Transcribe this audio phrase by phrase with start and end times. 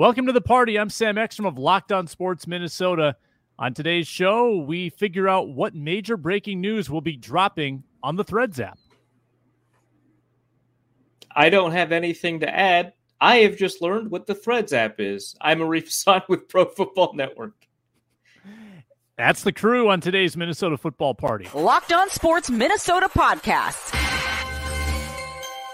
[0.00, 0.78] Welcome to the party.
[0.78, 3.16] I'm Sam Ekstrom of Locked On Sports Minnesota.
[3.58, 8.24] On today's show, we figure out what major breaking news will be dropping on the
[8.24, 8.78] Threads app.
[11.36, 12.94] I don't have anything to add.
[13.20, 15.36] I have just learned what the Threads app is.
[15.38, 17.52] I'm Arif Hasan with Pro Football Network.
[19.18, 21.46] That's the crew on today's Minnesota football party.
[21.52, 23.99] Locked On Sports Minnesota podcast.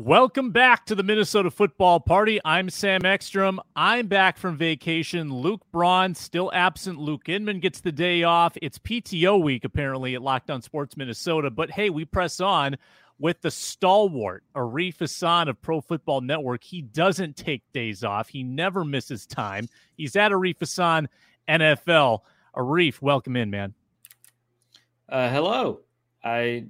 [0.00, 2.40] Welcome back to the Minnesota Football Party.
[2.42, 3.60] I'm Sam Ekstrom.
[3.76, 5.30] I'm back from vacation.
[5.30, 6.98] Luke Braun still absent.
[6.98, 8.56] Luke Inman gets the day off.
[8.62, 11.50] It's PTO week apparently at Locked On Sports Minnesota.
[11.50, 12.78] But hey, we press on
[13.18, 16.64] with the stalwart Arif Hasan of Pro Football Network.
[16.64, 18.30] He doesn't take days off.
[18.30, 19.68] He never misses time.
[19.98, 21.10] He's at Arif Hasan
[21.46, 22.20] NFL.
[22.56, 23.74] Arif, welcome in, man.
[25.10, 25.80] Uh, hello.
[26.24, 26.68] I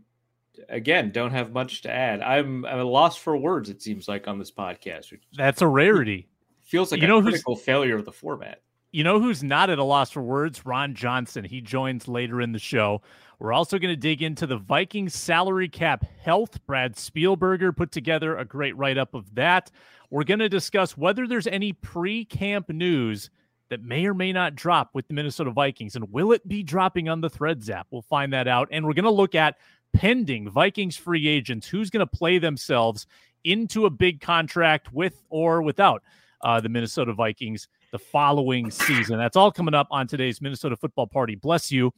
[0.69, 2.21] again don't have much to add.
[2.21, 3.71] I'm I'm a loss for words.
[3.71, 5.13] It seems like on this podcast.
[5.37, 6.29] That's a rarity.
[6.63, 8.63] Feels like you a know critical failure of the format.
[8.93, 10.67] You know who's not at a loss for words?
[10.67, 11.45] Ron Johnson.
[11.45, 13.03] He joins later in the show.
[13.39, 16.65] We're also going to dig into the Vikings salary cap health.
[16.67, 19.71] Brad Spielberger put together a great write up of that.
[20.11, 23.31] We're going to discuss whether there's any pre camp news
[23.71, 25.97] that may or may not drop with the Minnesota Vikings.
[25.97, 27.87] And will it be dropping on the Threads app?
[27.91, 28.69] We'll find that out.
[28.73, 29.57] And we're going to look at
[29.93, 33.07] pending Vikings free agents who's going to play themselves
[33.45, 36.03] into a big contract with or without
[36.43, 39.19] uh, the Minnesota Vikings the following season.
[39.19, 41.35] That's all coming up on today's Minnesota Football Party.
[41.35, 41.93] Bless you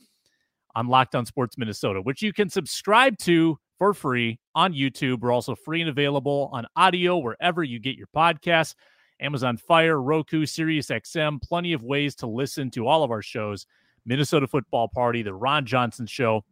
[0.74, 5.20] on Locked On Sports Minnesota, which you can subscribe to for free on YouTube.
[5.20, 8.74] We're also free and available on audio wherever you get your podcasts.
[9.20, 13.66] Amazon Fire, Roku, Sirius XM, plenty of ways to listen to all of our shows.
[14.04, 16.44] Minnesota Football Party, the Ron Johnson Show,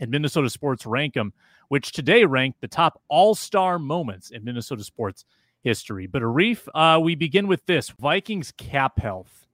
[0.00, 1.32] and Minnesota Sports rank them,
[1.68, 5.24] which today ranked the top all star moments in Minnesota sports
[5.62, 6.06] history.
[6.06, 9.46] But Arif, uh, we begin with this Vikings cap health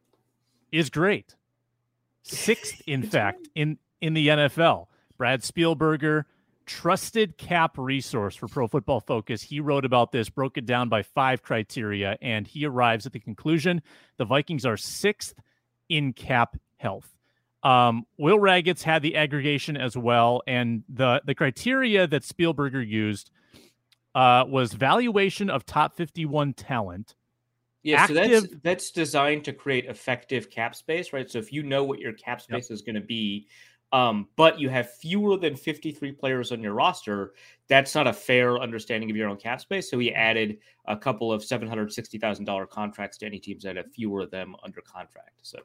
[0.72, 1.34] is great.
[2.22, 4.86] Sixth, in fact, in, in the NFL.
[5.18, 6.24] Brad Spielberger,
[6.66, 9.42] trusted cap resource for Pro Football Focus.
[9.42, 13.20] He wrote about this, broke it down by five criteria, and he arrives at the
[13.20, 13.82] conclusion
[14.18, 15.34] the Vikings are sixth
[15.88, 17.15] in cap health.
[17.66, 23.32] Um, Will Ragatz had the aggregation as well, and the the criteria that Spielberger used
[24.14, 27.16] uh, was valuation of top fifty one talent.
[27.82, 28.16] Yeah, active...
[28.16, 31.28] so that's that's designed to create effective cap space, right?
[31.28, 32.74] So if you know what your cap space yep.
[32.74, 33.48] is going to be,
[33.92, 37.34] um, but you have fewer than 53 players on your roster,
[37.66, 39.90] that's not a fair understanding of your own cap space.
[39.90, 44.30] So he added a couple of $760,000 contracts to any teams that have fewer of
[44.30, 45.40] them under contract.
[45.42, 45.58] So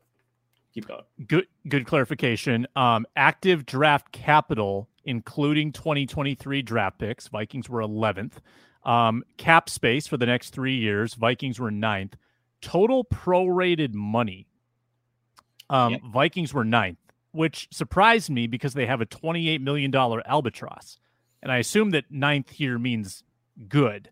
[0.73, 1.03] keep going.
[1.27, 2.67] Good, good clarification.
[2.75, 8.33] Um, active draft capital, including 2023 draft picks, Vikings were 11th.
[8.83, 12.15] Um, cap space for the next three years, Vikings were ninth.
[12.61, 14.47] Total prorated money,
[15.71, 15.97] um.
[16.11, 16.99] Vikings were ninth,
[17.31, 20.99] which surprised me because they have a $28 million albatross.
[21.41, 23.23] And I assume that ninth here means
[23.67, 24.09] good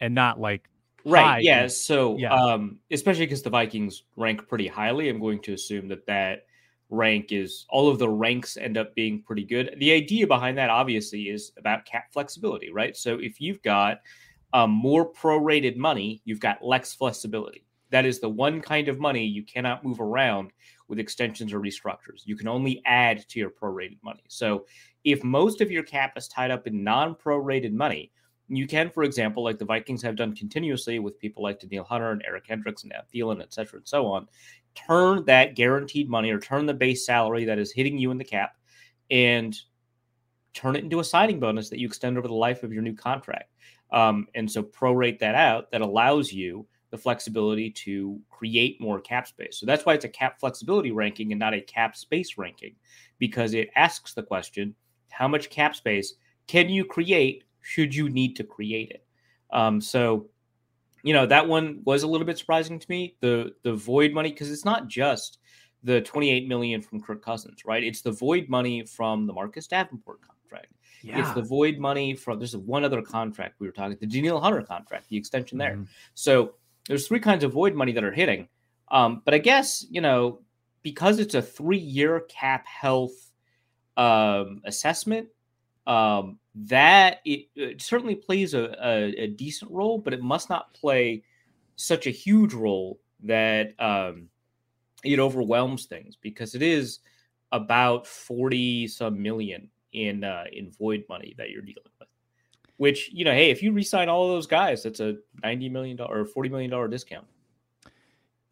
[0.00, 0.68] and not like
[1.08, 1.42] Right.
[1.42, 1.66] Yeah.
[1.68, 2.32] So, yeah.
[2.32, 6.44] um, especially because the Vikings rank pretty highly, I'm going to assume that that
[6.90, 9.74] rank is all of the ranks end up being pretty good.
[9.78, 12.96] The idea behind that, obviously, is about cap flexibility, right?
[12.96, 14.00] So, if you've got
[14.52, 17.64] um, more prorated money, you've got less flexibility.
[17.90, 20.50] That is the one kind of money you cannot move around
[20.88, 22.22] with extensions or restructures.
[22.24, 24.24] You can only add to your prorated money.
[24.28, 24.66] So,
[25.04, 28.12] if most of your cap is tied up in non prorated money,
[28.48, 32.12] you can, for example, like the Vikings have done continuously with people like Danielle Hunter
[32.12, 34.26] and Eric Kendricks and Adam Thielen, et cetera, and so on,
[34.74, 38.24] turn that guaranteed money or turn the base salary that is hitting you in the
[38.24, 38.56] cap
[39.10, 39.56] and
[40.54, 42.94] turn it into a signing bonus that you extend over the life of your new
[42.94, 43.52] contract.
[43.92, 49.26] Um, and so prorate that out that allows you the flexibility to create more cap
[49.28, 49.58] space.
[49.58, 52.76] So that's why it's a cap flexibility ranking and not a cap space ranking,
[53.18, 54.74] because it asks the question
[55.10, 56.14] how much cap space
[56.46, 59.04] can you create should you need to create it.
[59.50, 60.28] Um, so
[61.02, 63.16] you know that one was a little bit surprising to me.
[63.20, 65.38] The the void money because it's not just
[65.84, 67.84] the 28 million from Kirk Cousins, right?
[67.84, 70.72] It's the void money from the Marcus Davenport contract.
[71.02, 71.20] Yeah.
[71.20, 74.62] It's the void money from there's one other contract we were talking, the Danielle Hunter
[74.62, 75.74] contract, the extension there.
[75.74, 75.84] Mm-hmm.
[76.14, 76.54] So
[76.88, 78.48] there's three kinds of void money that are hitting.
[78.90, 80.40] Um, but I guess, you know,
[80.82, 83.30] because it's a three year cap health
[83.96, 85.28] um, assessment,
[85.86, 90.74] um, that it, it, certainly plays a, a, a, decent role, but it must not
[90.74, 91.22] play
[91.76, 94.28] such a huge role that um,
[95.04, 96.98] it overwhelms things because it is
[97.52, 102.08] about 40 some million in uh, in void money that you're dealing with.
[102.76, 105.96] Which, you know, hey, if you resign all of those guys, that's a 90 million
[105.96, 107.26] dollar or 40 million dollar discount.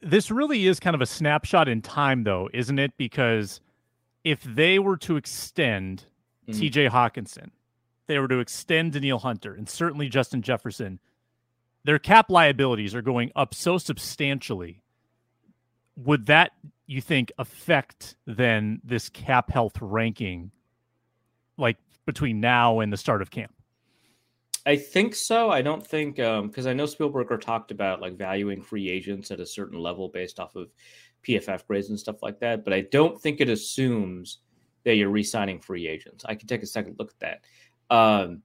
[0.00, 2.92] This really is kind of a snapshot in time though, isn't it?
[2.96, 3.60] Because
[4.22, 6.04] if they were to extend
[6.48, 6.60] mm-hmm.
[6.60, 7.50] TJ Hockenson,
[8.06, 11.00] they were to extend Danielle Hunter and certainly Justin Jefferson,
[11.84, 14.82] their cap liabilities are going up so substantially.
[15.96, 16.52] Would that
[16.86, 20.50] you think affect then this cap health ranking
[21.56, 23.52] like between now and the start of camp?
[24.64, 25.50] I think so.
[25.50, 29.40] I don't think um because i know spielberger talked about like valuing free agents at
[29.40, 30.68] a certain level based off of
[31.26, 34.38] pff grades and stuff like that but i don't think it assumes
[34.86, 36.24] that you're re-signing free agents.
[36.24, 37.40] I can take a second look at that
[37.90, 38.42] um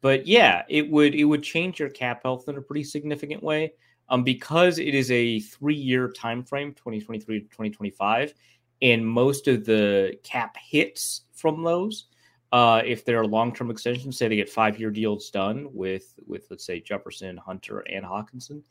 [0.00, 3.72] but yeah it would it would change your cap health in a pretty significant way
[4.10, 8.34] um, because it is a three-year time frame 2023 to 2025
[8.80, 12.06] and most of the cap hits from those
[12.50, 16.80] uh, if they're long-term extensions say they get five-year deals done with with let's say
[16.80, 18.62] jefferson hunter and Hockenson.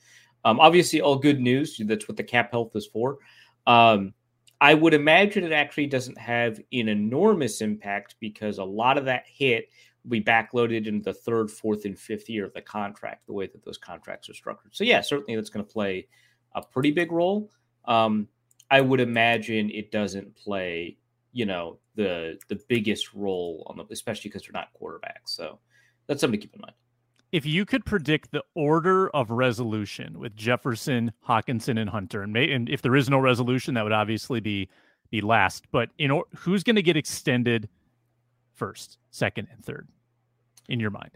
[0.45, 3.17] um, obviously all good news that's what the cap health is for
[3.65, 4.13] um,
[4.61, 9.23] i would imagine it actually doesn't have an enormous impact because a lot of that
[9.27, 9.69] hit
[10.07, 13.63] be backloaded into the third, fourth, and fifth year of the contract, the way that
[13.65, 14.75] those contracts are structured.
[14.75, 16.07] So, yeah, certainly that's going to play
[16.55, 17.51] a pretty big role.
[17.85, 18.27] Um,
[18.69, 20.97] I would imagine it doesn't play,
[21.31, 25.25] you know, the the biggest role on the, especially because they're not quarterbacks.
[25.25, 25.59] So
[26.07, 26.73] that's something to keep in mind.
[27.31, 32.49] If you could predict the order of resolution with Jefferson, Hockenson, and Hunter, and, may,
[32.51, 34.69] and if there is no resolution, that would obviously be
[35.09, 35.65] be last.
[35.71, 37.69] But in or, who's going to get extended
[38.53, 39.87] first, second, and third?
[40.69, 41.11] In your mind?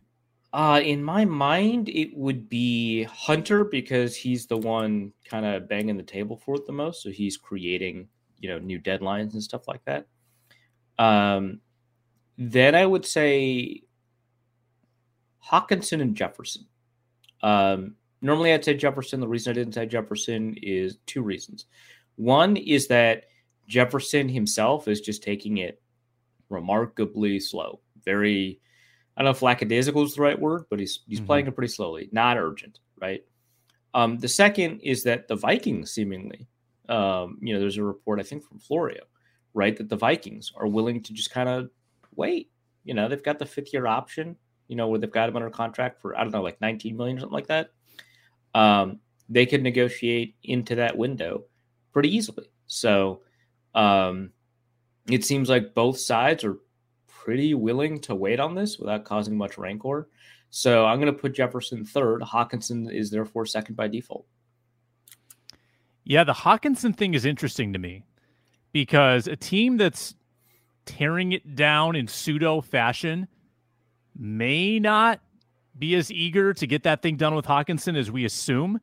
[0.53, 5.95] Uh, in my mind, it would be Hunter because he's the one kind of banging
[5.95, 7.03] the table for it the most.
[7.03, 8.09] So he's creating,
[8.39, 10.07] you know, new deadlines and stuff like that.
[10.99, 11.61] Um,
[12.37, 13.83] then I would say
[15.45, 16.65] Hockenson and Jefferson.
[17.41, 19.21] Um, normally I'd say Jefferson.
[19.21, 21.65] The reason I didn't say Jefferson is two reasons.
[22.15, 23.25] One is that
[23.67, 25.81] Jefferson himself is just taking it
[26.49, 28.59] remarkably slow, very
[29.21, 31.27] I don't know if lackadaisical is the right word, but he's he's mm-hmm.
[31.27, 33.23] playing it pretty slowly, not urgent, right?
[33.93, 36.47] Um, the second is that the Vikings seemingly,
[36.89, 39.03] um, you know, there's a report I think from Florio,
[39.53, 41.69] right, that the Vikings are willing to just kind of
[42.15, 42.49] wait.
[42.83, 44.37] You know, they've got the fifth year option,
[44.67, 47.17] you know, where they've got him under contract for I don't know, like 19 million
[47.17, 47.69] or something like that.
[48.55, 51.43] Um, they could negotiate into that window
[51.93, 52.49] pretty easily.
[52.65, 53.21] So
[53.75, 54.31] um,
[55.07, 56.57] it seems like both sides are
[57.23, 60.07] pretty willing to wait on this without causing much rancor.
[60.49, 62.21] So I'm going to put Jefferson third.
[62.21, 64.25] Hockenson is therefore second by default.
[66.03, 68.03] Yeah, the Hockenson thing is interesting to me
[68.73, 70.15] because a team that's
[70.85, 73.27] tearing it down in pseudo fashion
[74.17, 75.21] may not
[75.77, 78.81] be as eager to get that thing done with Hockenson as we assume.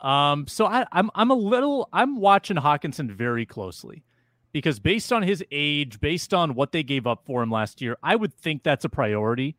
[0.00, 4.04] Um, so I, I'm I'm a little I'm watching Hockenson very closely
[4.52, 7.96] because based on his age, based on what they gave up for him last year,
[8.02, 9.56] I would think that's a priority.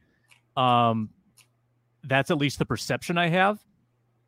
[0.58, 1.10] Um,
[2.04, 3.60] that's at least the perception I have.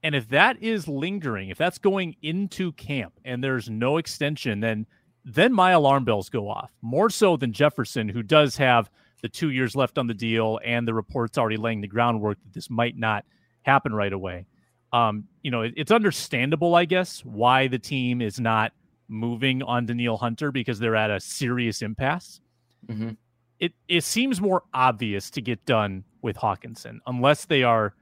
[0.04, 4.86] And if that is lingering, if that's going into camp and there's no extension, then
[5.24, 6.72] then my alarm bells go off.
[6.82, 8.90] More so than Jefferson, who does have
[9.22, 12.54] the two years left on the deal and the reports already laying the groundwork that
[12.54, 13.24] this might not
[13.62, 14.48] happen right away.
[14.92, 18.74] Um, you know, it, it's understandable, I guess, why the team is not
[19.12, 22.40] moving on Danielle Hunter because they're at a serious impasse.
[22.88, 23.12] Mm-hmm.
[23.60, 27.94] It it seems more obvious to get done with Hockenson unless they are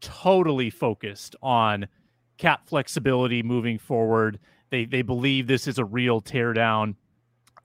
[0.00, 1.86] totally focused on
[2.38, 4.38] cap flexibility moving forward.
[4.70, 6.94] They they believe this is a real teardown.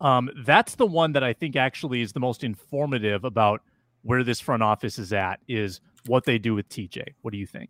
[0.01, 3.62] Um, that's the one that I think actually is the most informative about
[4.01, 7.15] where this front office is at is what they do with TJ.
[7.22, 7.69] What do you think?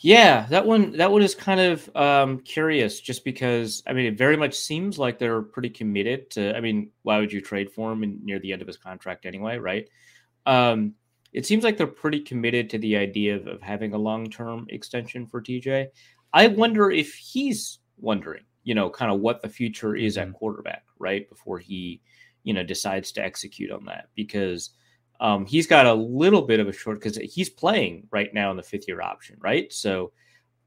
[0.00, 4.16] Yeah, that one that one is kind of um, curious, just because I mean it
[4.16, 6.56] very much seems like they're pretty committed to.
[6.56, 9.26] I mean, why would you trade for him in, near the end of his contract
[9.26, 9.88] anyway, right?
[10.46, 10.94] Um,
[11.32, 14.66] it seems like they're pretty committed to the idea of, of having a long term
[14.70, 15.88] extension for TJ.
[16.32, 20.30] I wonder if he's wondering, you know, kind of what the future is mm-hmm.
[20.30, 21.28] at quarterback, right?
[21.28, 22.02] Before he,
[22.44, 24.70] you know, decides to execute on that because
[25.20, 28.56] um, he's got a little bit of a short because he's playing right now in
[28.56, 29.72] the fifth year option, right?
[29.72, 30.12] So,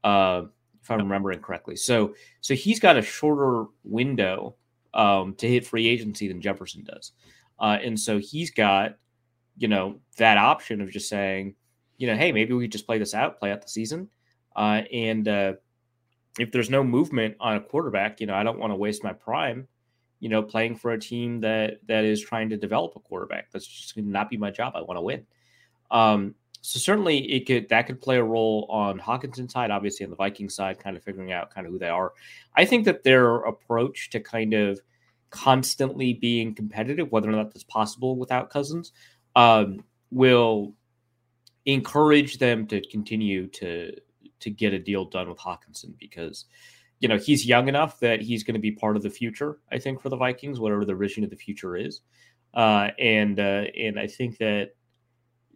[0.04, 0.42] uh,
[0.82, 4.56] if I'm remembering correctly, so so he's got a shorter window
[4.94, 7.12] um, to hit free agency than Jefferson does,
[7.60, 8.96] uh, and so he's got
[9.56, 11.54] you know that option of just saying,
[11.98, 14.08] you know, hey, maybe we just play this out, play out the season,
[14.56, 15.52] uh, and uh,
[16.38, 19.12] if there's no movement on a quarterback, you know, I don't want to waste my
[19.12, 19.68] prime
[20.22, 23.50] you know, playing for a team that that is trying to develop a quarterback.
[23.50, 24.74] That's just not be my job.
[24.76, 25.26] I want to win.
[25.90, 30.10] Um, so certainly it could that could play a role on Hockenson's side, obviously on
[30.10, 32.12] the Viking side, kind of figuring out kind of who they are.
[32.54, 34.80] I think that their approach to kind of
[35.30, 38.92] constantly being competitive, whether or not that's possible without Cousins,
[39.34, 40.72] um, will
[41.66, 43.92] encourage them to continue to
[44.38, 46.44] to get a deal done with Hockenson because
[47.02, 49.78] you know, he's young enough that he's going to be part of the future, I
[49.78, 52.00] think, for the Vikings, whatever the vision of the future is.
[52.54, 54.76] Uh, and uh, and I think that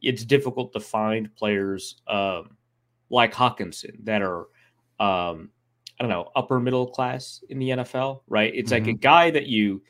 [0.03, 2.57] it's difficult to find players um,
[3.11, 4.41] like Hockenson that are,
[4.99, 5.51] um,
[6.01, 8.53] I don't know, upper middle class in the NFL, right?
[8.53, 8.75] It's mm-hmm.
[8.75, 9.01] like a mm-hmm.
[9.01, 9.83] guy that you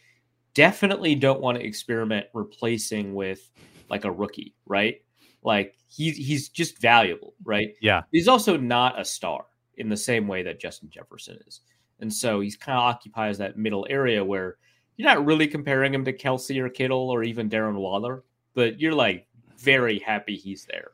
[0.52, 3.50] definitely don't want to experiment replacing with
[3.88, 4.96] like a rookie, right?
[5.42, 7.70] Like he's he's just valuable, right?
[7.80, 8.02] Yeah.
[8.12, 9.46] He's also not a star
[9.76, 11.60] in the same way that Justin Jefferson is.
[12.00, 14.56] And so he's kind of occupies that middle area where
[14.96, 18.94] you're not really comparing him to Kelce or Kittle or even Darren Waller, but you're
[18.94, 19.26] like
[19.58, 20.90] very happy he's there.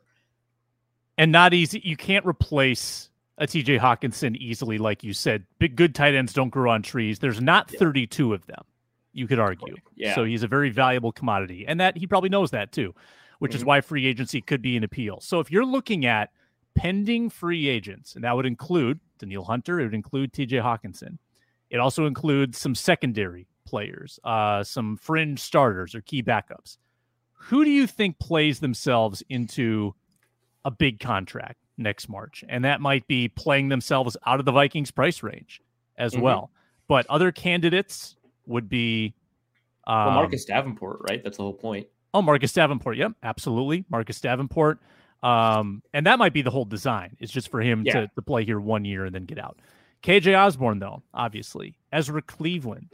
[1.17, 1.81] And not easy.
[1.83, 5.45] You can't replace a TJ Hockenson easily, like you said.
[5.59, 7.19] Big good tight ends don't grow on trees.
[7.19, 7.79] There's not yeah.
[7.79, 8.63] 32 of them,
[9.11, 9.75] you could argue.
[9.95, 10.15] Yeah.
[10.15, 11.65] So he's a very valuable commodity.
[11.67, 12.95] And that he probably knows that too,
[13.39, 13.57] which mm-hmm.
[13.57, 15.19] is why free agency could be an appeal.
[15.21, 16.31] So if you're looking at
[16.75, 21.17] pending free agents, and that would include Danielle Hunter, it would include TJ Hockenson.
[21.69, 26.77] It also includes some secondary players, uh, some fringe starters or key backups.
[27.33, 29.95] Who do you think plays themselves into
[30.65, 32.43] a big contract next March?
[32.47, 35.61] And that might be playing themselves out of the Vikings price range
[35.97, 36.21] as mm-hmm.
[36.21, 36.51] well.
[36.87, 38.15] But other candidates
[38.45, 39.13] would be
[39.87, 41.23] um, well, Marcus Davenport, right?
[41.23, 41.87] That's the whole point.
[42.13, 42.97] Oh, Marcus Davenport.
[42.97, 43.85] Yep, absolutely.
[43.89, 44.79] Marcus Davenport.
[45.23, 47.15] Um, and that might be the whole design.
[47.19, 48.01] It's just for him yeah.
[48.01, 49.57] to, to play here one year and then get out.
[50.03, 52.91] KJ Osborn, though, obviously, Ezra Cleveland,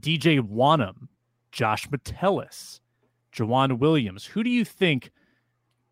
[0.00, 1.08] DJ Wonnum,
[1.52, 2.80] Josh Metellus,
[3.34, 4.24] Joejuan Williams.
[4.24, 5.10] Who do you think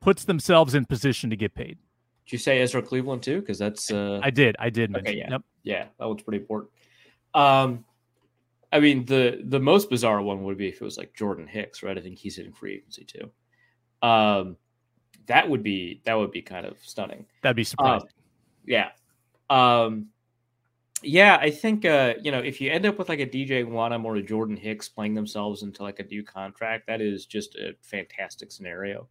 [0.01, 1.79] puts themselves in position to get paid?
[2.25, 3.41] Did you say Ezra Cleveland too?
[3.41, 4.21] Because that's uh...
[4.23, 4.57] I did.
[4.59, 4.97] I did.
[4.97, 5.43] Okay, yeah, yep.
[5.63, 6.71] yeah, that one's pretty important.
[7.35, 7.85] Um,
[8.73, 11.83] I mean the the most bizarre one would be if it was like Jordan Hicks,
[11.83, 11.97] right?
[11.97, 13.31] I think he's in free agency too.
[14.07, 14.57] Um,
[15.29, 17.25] that would be that would be kind of stunning.
[17.43, 18.09] That'd be surprising.
[18.09, 18.15] Um,
[18.67, 18.89] yeah.
[19.49, 20.09] Um,
[21.03, 24.05] yeah, I think uh, you know if you end up with like a DJ Wonnum
[24.05, 27.75] or a Jordan Hicks playing themselves into like a new contract, that is just a
[27.83, 29.09] fantastic scenario.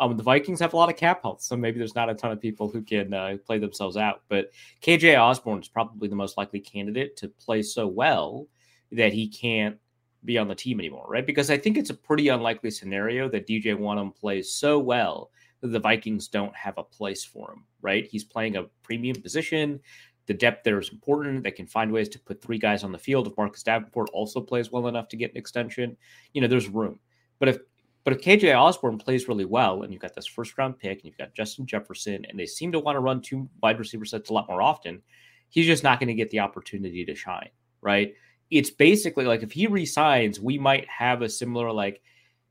[0.00, 2.30] Um, the Vikings have a lot of cap health, so maybe there's not a ton
[2.30, 4.22] of people who can uh, play themselves out.
[4.28, 4.50] But
[4.82, 8.46] KJ Osborn is probably the most likely candidate to play so well
[8.92, 9.76] that he can't
[10.24, 11.26] be on the team anymore, right?
[11.26, 15.80] Because I think it's a pretty unlikely scenario that DJ Wonnum plays so well the
[15.80, 18.06] Vikings don't have a place for him, right?
[18.06, 19.80] He's playing a premium position.
[20.26, 21.42] The depth there is important.
[21.42, 23.26] They can find ways to put three guys on the field.
[23.26, 25.96] If Marcus Davenport also plays well enough to get an extension,
[26.32, 27.00] you know, there's room.
[27.38, 27.58] But if
[28.04, 31.04] but if KJ Osborn plays really well, and you've got this first round pick, and
[31.04, 34.30] you've got Justin Jefferson, and they seem to want to run two wide receiver sets
[34.30, 35.02] a lot more often,
[35.50, 37.50] he's just not going to get the opportunity to shine,
[37.82, 38.14] right?
[38.50, 42.00] It's basically like if he resigns, we might have a similar like,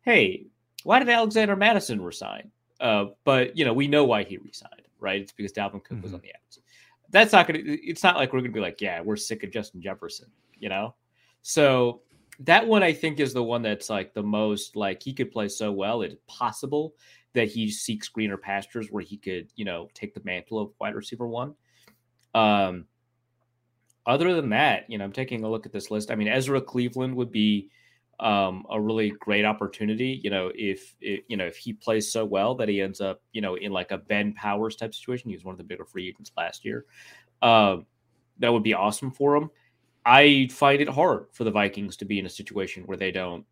[0.01, 0.45] hey,
[0.83, 2.51] why did Alexander Mattison resign?
[2.79, 5.21] Uh, but you know, we know why he resigned, right?
[5.21, 6.01] It's because Dalvin Cook mm-hmm.
[6.01, 6.59] was on the outs.
[7.09, 7.61] That's not gonna.
[7.63, 10.95] It's not like we're gonna be like, yeah, we're sick of Justin Jefferson, you know.
[11.41, 12.01] So
[12.41, 15.47] that one I think is the one that's like the most like he could play
[15.47, 16.01] so well.
[16.01, 16.93] It's possible
[17.33, 20.95] that he seeks greener pastures where he could, you know, take the mantle of wide
[20.95, 21.55] receiver one.
[22.33, 22.85] Um,
[24.05, 26.11] other than that, you know, I'm taking a look at this list.
[26.11, 27.69] I mean, Ezra Cleveland would be
[28.19, 30.19] um, a really great opportunity.
[30.23, 33.21] You know, if, if, you know if he plays so well that he ends up
[33.31, 35.85] you know in like a Ben Powers type situation, he was one of the bigger
[35.85, 36.85] free agents last year.
[37.41, 37.77] Uh,
[38.39, 39.49] that would be awesome for him.
[40.05, 43.45] I find it hard for the Vikings to be in a situation where they don't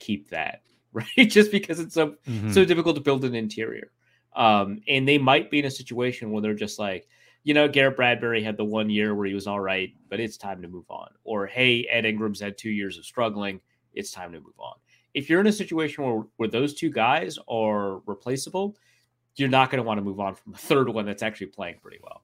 [0.00, 2.52] keep that right, just because it's so mm-hmm.
[2.52, 3.90] so difficult to build an interior.
[4.36, 7.08] Um, and they might be in a situation where they're just like,
[7.44, 10.36] you know, Garrett Bradbury had the one year where he was all right, but it's
[10.36, 11.08] time to move on.
[11.22, 13.60] Or hey, Ed Ingram's had two years of struggling
[13.94, 14.74] it's time to move on.
[15.14, 18.76] if you're in a situation where, where those two guys are replaceable,
[19.36, 21.76] you're not going to want to move on from a third one that's actually playing
[21.80, 22.22] pretty well.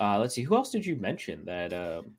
[0.00, 1.72] Uh, let's see, who else did you mention that?
[1.72, 2.12] Um,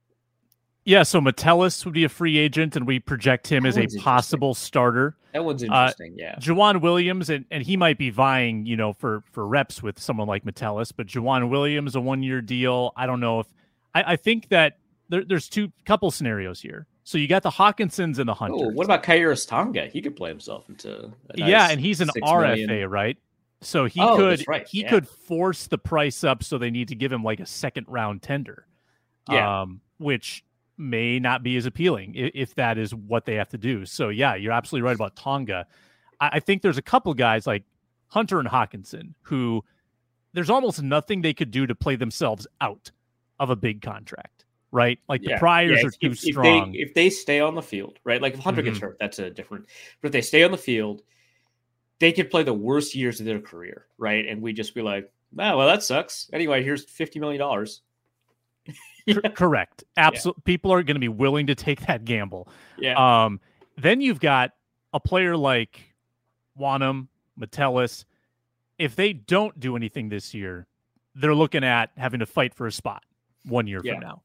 [0.85, 4.53] yeah, so Metellus would be a free agent, and we project him as a possible
[4.53, 5.17] starter.
[5.33, 6.13] That one's uh, interesting.
[6.13, 9.81] Uh, yeah, Joejuan Williams, and, and he might be vying, you know, for for reps
[9.81, 12.93] with someone like Metellus, but Joejuan Williams, a one year deal.
[12.95, 13.47] I don't know if
[13.95, 14.77] I, I think that
[15.09, 16.85] there, there's two couple scenarios here.
[17.05, 18.61] So you got the Hockensons and the Hunters.
[18.63, 19.85] Oh, what about Khyiris Tonga?
[19.85, 22.89] He could play himself into nice yeah, and he's an RFA, million.
[22.89, 23.17] right?
[23.61, 24.67] So he oh, could right.
[24.67, 24.89] he yeah.
[24.89, 28.23] could force the price up so they need to give him like a second round
[28.23, 28.65] tender.
[29.29, 29.61] Yeah.
[29.61, 30.43] Um, which
[30.77, 33.85] may not be as appealing if, if, that is what they have to do.
[33.85, 35.65] So yeah, you're absolutely right about Tonga.
[36.19, 37.63] I, I think there's a couple guys like
[38.07, 39.63] Hunter and Hockenson who
[40.33, 42.91] there's almost nothing they could do to play themselves out
[43.39, 44.34] of a big contract,
[44.75, 44.99] right?
[45.07, 45.35] Like yeah.
[45.35, 46.67] the priors yeah, are too if, strong.
[46.67, 48.21] If they, if they, stay on the field, right?
[48.21, 48.71] Like if Hunter mm-hmm.
[48.71, 49.65] gets hurt, that's a different.
[50.01, 51.01] But if they stay on the field,
[51.99, 54.27] they could play the worst years of their career, right?
[54.27, 56.29] And we just be like, oh, well, that sucks.
[56.33, 57.81] Anyway, here's fifty million dollars.
[59.05, 59.15] yeah.
[59.33, 59.85] Correct.
[59.95, 60.41] Absolutely.
[60.43, 62.49] People are going to be willing to take that gamble.
[62.77, 62.95] Yeah.
[63.25, 63.39] Um,
[63.77, 64.51] then you've got
[64.93, 65.95] a player like
[66.59, 68.05] Wonnum, Metellus.
[68.77, 70.67] If they don't do anything this year,
[71.15, 73.03] they're looking at having to fight for a spot
[73.45, 73.93] one year yeah.
[73.93, 74.21] from now.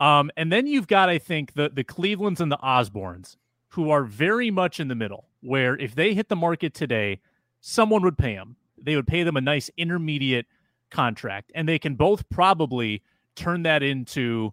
[0.00, 3.36] Um, and then you've got, I think, the the Clevelands and the Osborns,
[3.68, 7.20] who are very much in the middle, where if they hit the market today,
[7.60, 8.56] someone would pay them.
[8.76, 10.46] They would pay them a nice intermediate
[10.90, 13.02] contract, and they can both probably
[13.36, 14.52] turn that into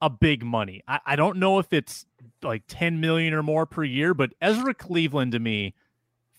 [0.00, 0.82] a big money.
[0.86, 2.06] I, I don't know if it's
[2.42, 5.74] like 10 million or more per year, but Ezra Cleveland to me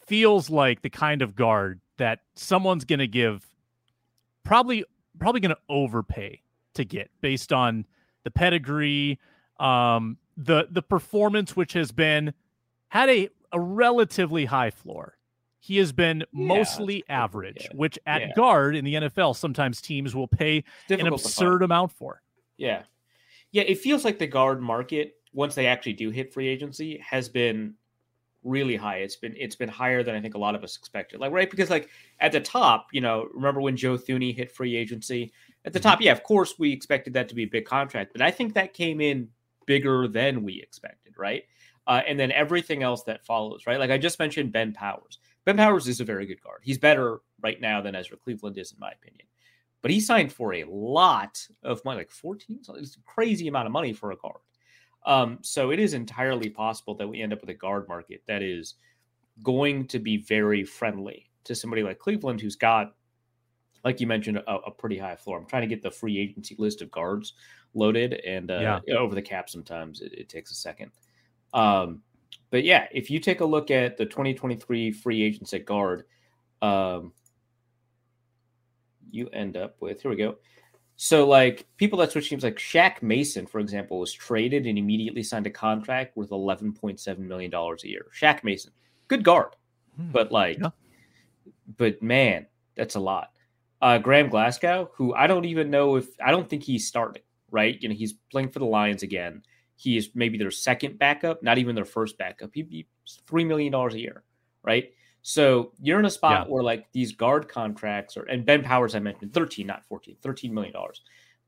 [0.08, 3.46] feels like the kind of guard that someone's going to give
[4.43, 4.84] probably
[5.19, 6.41] probably going to overpay
[6.74, 7.86] to get based on
[8.23, 9.19] the pedigree,
[9.59, 12.33] um, the the performance which has been
[12.89, 15.17] had a a relatively high floor.
[15.59, 17.75] He has been yeah, mostly average, yeah.
[17.75, 18.33] which at yeah.
[18.35, 22.21] guard in the NFL, sometimes teams will pay an absurd amount for.
[22.57, 22.83] Yeah.
[23.51, 23.63] Yeah.
[23.63, 27.75] It feels like the guard market, once they actually do hit free agency, has been
[28.43, 28.97] really high.
[28.97, 31.19] It's been it's been higher than I think a lot of us expected.
[31.19, 34.75] Like right because like at the top, you know, remember when Joe Thuney hit free
[34.75, 35.32] agency?
[35.65, 35.89] At the mm-hmm.
[35.89, 38.54] top, yeah, of course we expected that to be a big contract, but I think
[38.54, 39.30] that came in
[39.65, 41.43] bigger than we expected, right?
[41.86, 43.80] Uh, and then everything else that follows, right?
[43.80, 45.19] Like I just mentioned Ben Powers.
[45.45, 46.62] Ben Powers is a very good guard.
[46.63, 49.28] He's better right now than Ezra Cleveland is, in my opinion.
[49.82, 53.71] But he signed for a lot of money, like 14, it's a crazy amount of
[53.71, 54.41] money for a guard.
[55.05, 58.41] Um, so it is entirely possible that we end up with a guard market that
[58.41, 58.75] is
[59.43, 62.95] going to be very friendly to somebody like Cleveland, who's got,
[63.83, 65.38] like you mentioned, a, a pretty high floor.
[65.38, 67.33] I'm trying to get the free agency list of guards
[67.73, 68.95] loaded, and uh, yeah.
[68.95, 70.91] over the cap sometimes it, it takes a second.
[71.53, 72.01] Um,
[72.51, 76.05] but yeah, if you take a look at the 2023 free agents at guard,
[76.62, 77.13] um,
[79.12, 80.35] you end up with here we go.
[81.01, 85.23] So like people that switch teams, like Shaq Mason, for example, was traded and immediately
[85.23, 88.07] signed a contract worth 11.7 million dollars a year.
[88.13, 88.73] Shaq Mason,
[89.07, 89.55] good guard,
[89.95, 90.12] hmm.
[90.12, 90.71] but like, yeah.
[91.77, 93.31] but man, that's a lot.
[93.81, 97.23] Uh, Graham Glasgow, who I don't even know if I don't think he's starting.
[97.49, 99.43] Right, you know, he's playing for the Lions again.
[99.77, 102.49] He is maybe their second backup, not even their first backup.
[102.53, 102.88] He'd be
[103.25, 104.23] three million dollars a year,
[104.63, 104.91] right?
[105.30, 106.52] So you're in a spot yeah.
[106.52, 110.52] where like these guard contracts are, and Ben Powers, I mentioned 13, not 14, 13
[110.52, 111.02] million dollars.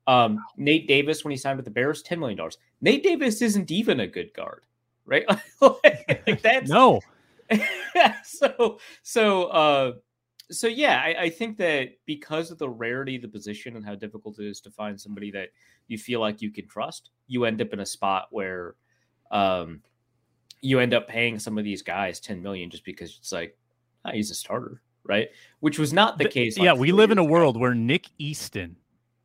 [0.05, 2.39] Um, Nate Davis, when he signed with the Bears, $10 million.
[2.81, 4.65] Nate Davis isn't even a good guard,
[5.07, 5.25] right?
[5.61, 7.01] like that's no.
[8.23, 9.93] so, so, uh,
[10.51, 13.95] so yeah, I, I, think that because of the rarity of the position and how
[13.95, 15.49] difficult it is to find somebody that
[15.87, 18.75] you feel like you can trust, you end up in a spot where
[19.31, 19.81] um,
[20.61, 23.57] you end up paying some of these guys 10 million just because it's like,
[24.05, 25.29] oh, he's a starter, right?
[25.59, 26.57] Which was not the, the case.
[26.57, 27.31] yeah, we live in a ago.
[27.31, 28.75] world where Nick Easton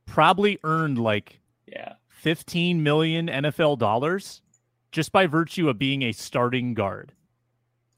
[0.06, 4.40] probably earned like yeah 15 million NFL dollars
[4.92, 7.12] just by virtue of being a starting guard.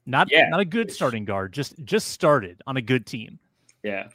[0.05, 0.49] Not yeah.
[0.49, 3.39] not a good starting guard, just just started on a good team.
[3.83, 4.07] Yeah.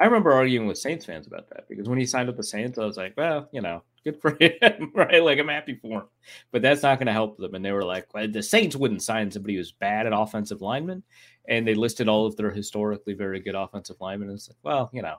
[0.00, 2.78] I remember arguing with Saints fans about that because when he signed with the Saints,
[2.78, 5.22] I was like, well, you know, good for him, right?
[5.22, 6.08] Like I'm happy for him,
[6.52, 7.54] but that's not going to help them.
[7.54, 11.02] And they were like, the Saints wouldn't sign somebody who's bad at offensive linemen,
[11.48, 14.28] and they listed all of their historically very good offensive linemen.
[14.28, 15.16] And it's like, well, you know,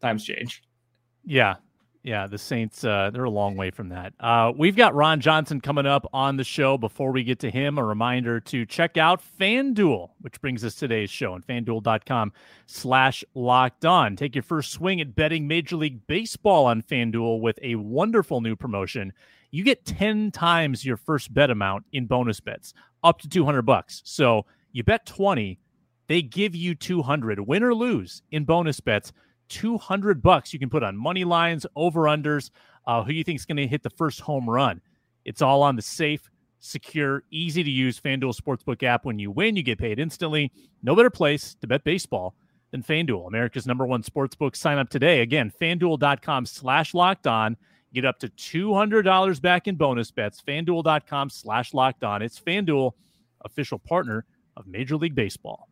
[0.00, 0.62] times change.
[1.24, 1.56] Yeah,
[2.02, 4.14] yeah, the Saints, uh, they're a long way from that.
[4.18, 6.78] Uh, we've got Ron Johnson coming up on the show.
[6.78, 11.10] Before we get to him, a reminder to check out FanDuel, which brings us today's
[11.10, 12.32] show on fanduel.com
[12.66, 14.16] slash locked on.
[14.16, 18.56] Take your first swing at betting Major League Baseball on FanDuel with a wonderful new
[18.56, 19.12] promotion.
[19.50, 22.72] You get 10 times your first bet amount in bonus bets.
[23.02, 24.00] up to 200 bucks.
[24.04, 25.58] So you bet 20,
[26.06, 29.12] they give you 200, win or lose in bonus bets.
[29.50, 32.50] 200 bucks you can put on money lines, over unders,
[32.86, 34.80] uh, who you think is going to hit the first home run.
[35.24, 39.04] It's all on the safe, secure, easy to use FanDuel Sportsbook app.
[39.04, 40.50] When you win, you get paid instantly.
[40.82, 42.34] No better place to bet baseball
[42.70, 44.56] than FanDuel, America's number one sportsbook.
[44.56, 45.20] Sign up today.
[45.20, 47.56] Again, fanduel.com slash locked on.
[47.92, 50.40] Get up to $200 back in bonus bets.
[50.40, 52.22] FanDuel.com slash locked on.
[52.22, 52.92] It's FanDuel,
[53.44, 54.24] official partner
[54.56, 55.68] of Major League Baseball.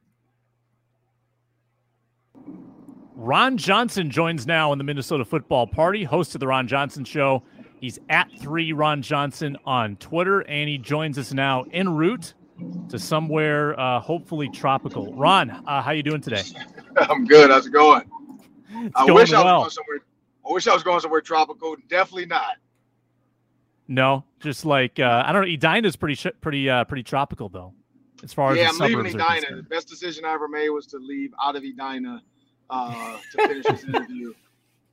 [3.19, 7.43] Ron Johnson joins now in the Minnesota Football Party, host of the Ron Johnson Show.
[7.81, 12.35] He's at three Ron Johnson on Twitter, and he joins us now en route
[12.89, 15.13] to somewhere uh, hopefully tropical.
[15.15, 16.45] Ron, uh, how you doing today?
[16.97, 17.51] I'm good.
[17.51, 18.09] How's it going?
[18.71, 19.99] It's I going wish I was going somewhere.
[20.49, 21.75] I wish I was going somewhere tropical.
[21.89, 22.59] Definitely not.
[23.89, 25.53] No, just like uh, I don't know.
[25.53, 27.73] Edina's pretty sh- pretty uh, pretty tropical though,
[28.23, 29.57] as far yeah, as yeah, I'm leaving Edina.
[29.57, 32.23] The best decision I ever made was to leave out of Edina
[32.71, 34.33] uh, to finish this interview.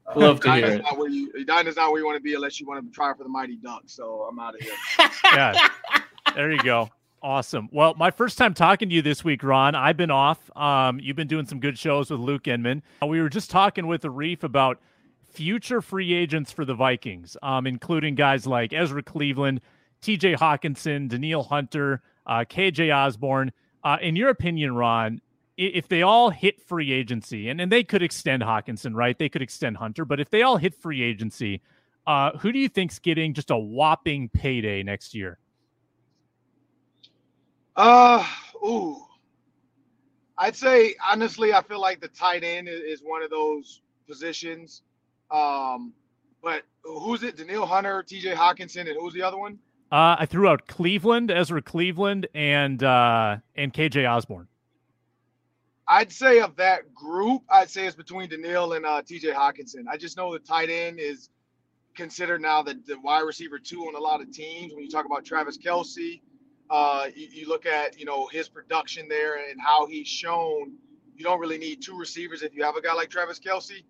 [0.08, 0.84] Uh, Love to hear Edina's it.
[0.84, 3.14] Not where you, Edina's not where you want to be unless you want to try
[3.14, 3.94] for the Mighty Ducks.
[3.94, 4.74] So I'm out of here.
[5.26, 5.70] Yeah,
[6.36, 6.90] there you go.
[7.22, 7.68] Awesome.
[7.72, 9.74] Well, my first time talking to you this week, Ron.
[9.74, 10.38] I've been off.
[10.56, 12.84] Um, you've been doing some good shows with Luke Inman.
[13.06, 14.80] We were just talking with the Reef about
[15.34, 19.62] future free agents for the Vikings, um, including guys like Ezra Cleveland,
[20.02, 20.36] T.J.
[20.36, 22.92] Hockenson, Danielle Hunter, uh, K.J.
[22.92, 23.52] Osborn.
[23.84, 25.25] Uh, in your opinion, Ron, i-
[25.58, 29.18] if they all hit free agency, and, and they could extend Hockenson, right?
[29.18, 31.62] They could extend Hunter, but if they all hit free agency,
[32.08, 35.40] uh, who do you think's getting just a whopping payday next year?
[37.76, 38.26] Uh,
[38.64, 39.02] ooh.
[40.38, 44.82] I'd say honestly, I feel like the tight end is, is one of those positions.
[45.32, 45.94] Um,
[46.44, 47.38] but who's it?
[47.38, 48.36] Danielle Hunter, T.J.
[48.36, 49.58] Hockenson, and who's the other one?
[49.92, 54.48] Uh, I threw out Cleveland, Ezra Cleveland, and uh, and KJ Osborn.
[55.88, 59.32] I'd say of that group, I'd say it's between Danielle and uh, T.J.
[59.32, 59.86] Hockenson.
[59.90, 61.30] I just know the tight end is
[61.96, 64.74] considered now the, the wide receiver two on a lot of teams.
[64.74, 66.22] When you talk about Travis Kelce,
[66.70, 70.74] uh, you, you look at you know his production there and how he's shown.
[71.16, 73.84] You don't really need two receivers if you have a guy like Travis Kelce.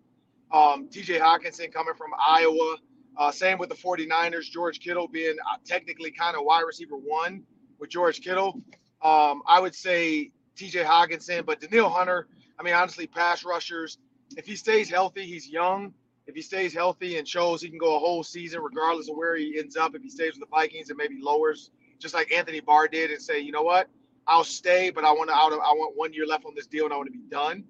[0.52, 1.18] Um, T.J.
[1.18, 2.76] Hockenson coming from Iowa.
[3.16, 4.50] Uh, same with the 49ers.
[4.50, 7.42] George Kittle being uh, technically kind of wide receiver one
[7.78, 8.60] with George Kittle.
[9.02, 13.98] Um, I would say TJ Hockenson, but Danielle Hunter, I mean, honestly, pass rushers,
[14.36, 15.92] if he stays healthy, he's young.
[16.26, 19.36] If he stays healthy and shows he can go a whole season, regardless of where
[19.36, 22.60] he ends up, if he stays with the Vikings and maybe lowers, just like Anthony
[22.60, 23.88] Barr did, and say, you know what,
[24.26, 26.66] I'll stay, but I want to out of, I want one year left on this
[26.66, 27.62] deal and I want to be done.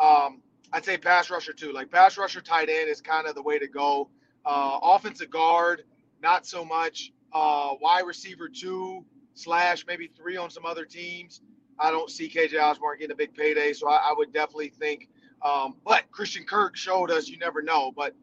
[0.00, 1.72] Um, I'd say pass rusher too.
[1.72, 4.08] Like pass rusher, tight end is kind of the way to go.
[4.44, 5.84] Uh, offensive guard,
[6.22, 7.12] not so much.
[7.32, 11.42] Uh, wide receiver two slash maybe three on some other teams.
[11.80, 15.08] I don't see KJ Osborn getting a big payday, so I, I would definitely think.
[15.42, 17.92] Um, but Christian Kirk showed us you never know.
[17.94, 18.14] But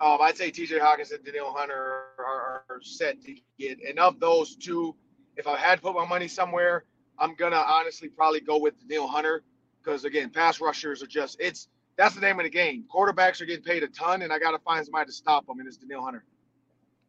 [0.00, 3.78] um, I'd say TJ Hockenson, Danielle Hunter are, are set to get.
[3.88, 4.94] And of those two,
[5.36, 6.84] if I had to put my money somewhere,
[7.18, 9.42] I'm gonna honestly probably go with Danielle Hunter
[9.82, 12.84] because again, pass rushers are just it's that's the name of the game.
[12.94, 15.58] Quarterbacks are getting paid a ton, and I got to find somebody to stop them,
[15.60, 16.24] and it's Danielle Hunter.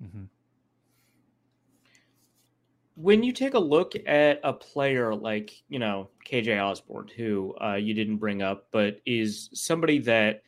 [0.01, 0.23] Mm-hmm.
[2.99, 7.75] When you take a look at a player like, you know, KJ Osborn, who uh,
[7.75, 10.41] you didn't bring up, but is somebody that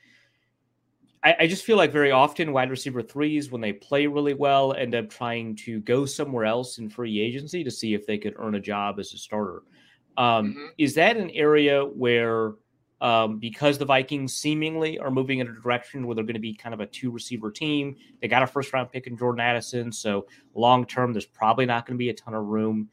[1.23, 4.73] I, I just feel like very often wide receiver threes, when they play really well,
[4.73, 8.33] end up trying to go somewhere else in free agency to see if they could
[8.37, 9.61] earn a job as a starter.
[10.17, 10.69] Um, Mhm.
[10.79, 12.55] Is that an area where,
[13.01, 16.53] um, because the Vikings seemingly are moving in a direction where they're going to be
[16.53, 19.91] kind of a two receiver team, they got a first round pick in Jordan Addison,
[19.91, 22.89] so long term, there's probably not going to be a ton of room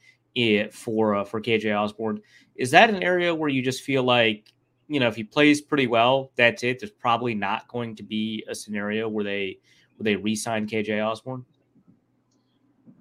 [0.71, 2.21] for uh, for KJ Osborn.
[2.55, 4.53] Is that an area where you just feel like,
[4.89, 6.79] you know, if he plays pretty well, that's it.
[6.79, 9.59] There's probably not going to be a scenario where they
[9.97, 11.45] where they re-sign KJ Osborn.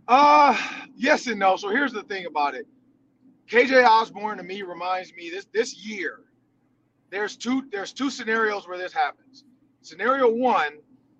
[0.07, 0.57] Uh
[0.95, 1.57] yes and no.
[1.57, 2.67] So here's the thing about it.
[3.49, 6.21] KJ Osborn to me reminds me this this year.
[7.11, 9.43] There's two there's two scenarios where this happens.
[9.81, 10.73] Scenario one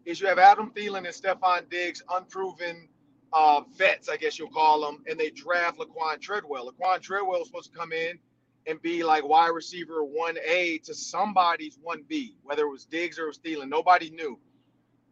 [0.06, 2.88] is you have Adam Thielen and Stefon Diggs, unproven
[3.34, 6.72] uh, vets, I guess you'll call them, and they draft Laquon Treadwell.
[6.72, 8.18] Laquon Treadwell is supposed to come in
[8.68, 13.28] and be like wide receiver 1A to somebody's 1B, whether it was Diggs or it
[13.28, 13.70] was Thielen.
[13.70, 14.40] Nobody knew.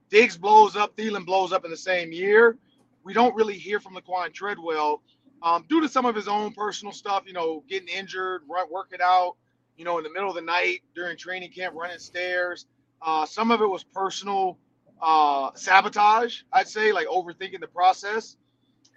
[0.09, 2.57] Diggs blows up, Thielen blows up in the same year.
[3.03, 5.01] We don't really hear from Laquon Treadwell
[5.41, 8.99] um, due to some of his own personal stuff, you know, getting injured, run, working
[9.03, 9.35] out,
[9.77, 12.65] you know, in the middle of the night during training camp, running stairs.
[13.01, 14.57] Uh, some of it was personal
[15.01, 18.37] uh, sabotage, I'd say, like overthinking the process.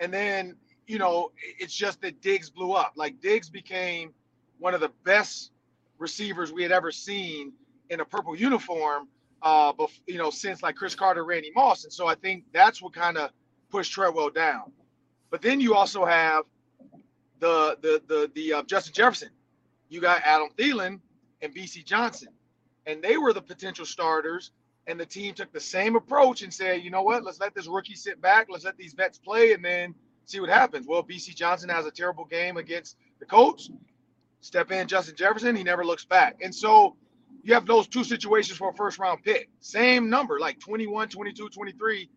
[0.01, 2.93] And then you know, it's just that Diggs blew up.
[2.97, 4.13] Like Diggs became
[4.59, 5.51] one of the best
[5.99, 7.53] receivers we had ever seen
[7.91, 9.09] in a purple uniform,
[9.43, 11.85] uh, bef- you know, since like Cris Carter, Randy Moss.
[11.85, 13.31] And so I think that's what kind of
[13.71, 14.73] pushed Treadwell down.
[15.31, 16.45] But then you also have
[17.41, 19.31] the the the the uh, Justin Jefferson.
[19.89, 21.01] You got Adam Thielen
[21.43, 22.29] and Bisi Johnson,
[22.87, 24.53] and they were the potential starters.
[24.89, 27.67] And the team took the same approach and said, you know what, let's let this
[27.67, 29.95] rookie sit back, let's let these vets play, and then
[30.27, 30.87] see what happens.
[30.87, 33.69] Well, Bisi Johnson has a terrible game against the Colts.
[34.43, 36.37] Step in Justin Jefferson, he never looks back.
[36.41, 36.95] And so
[37.43, 39.49] you have those two situations for a first round pick.
[39.59, 42.09] Same number, like 21, 22, 23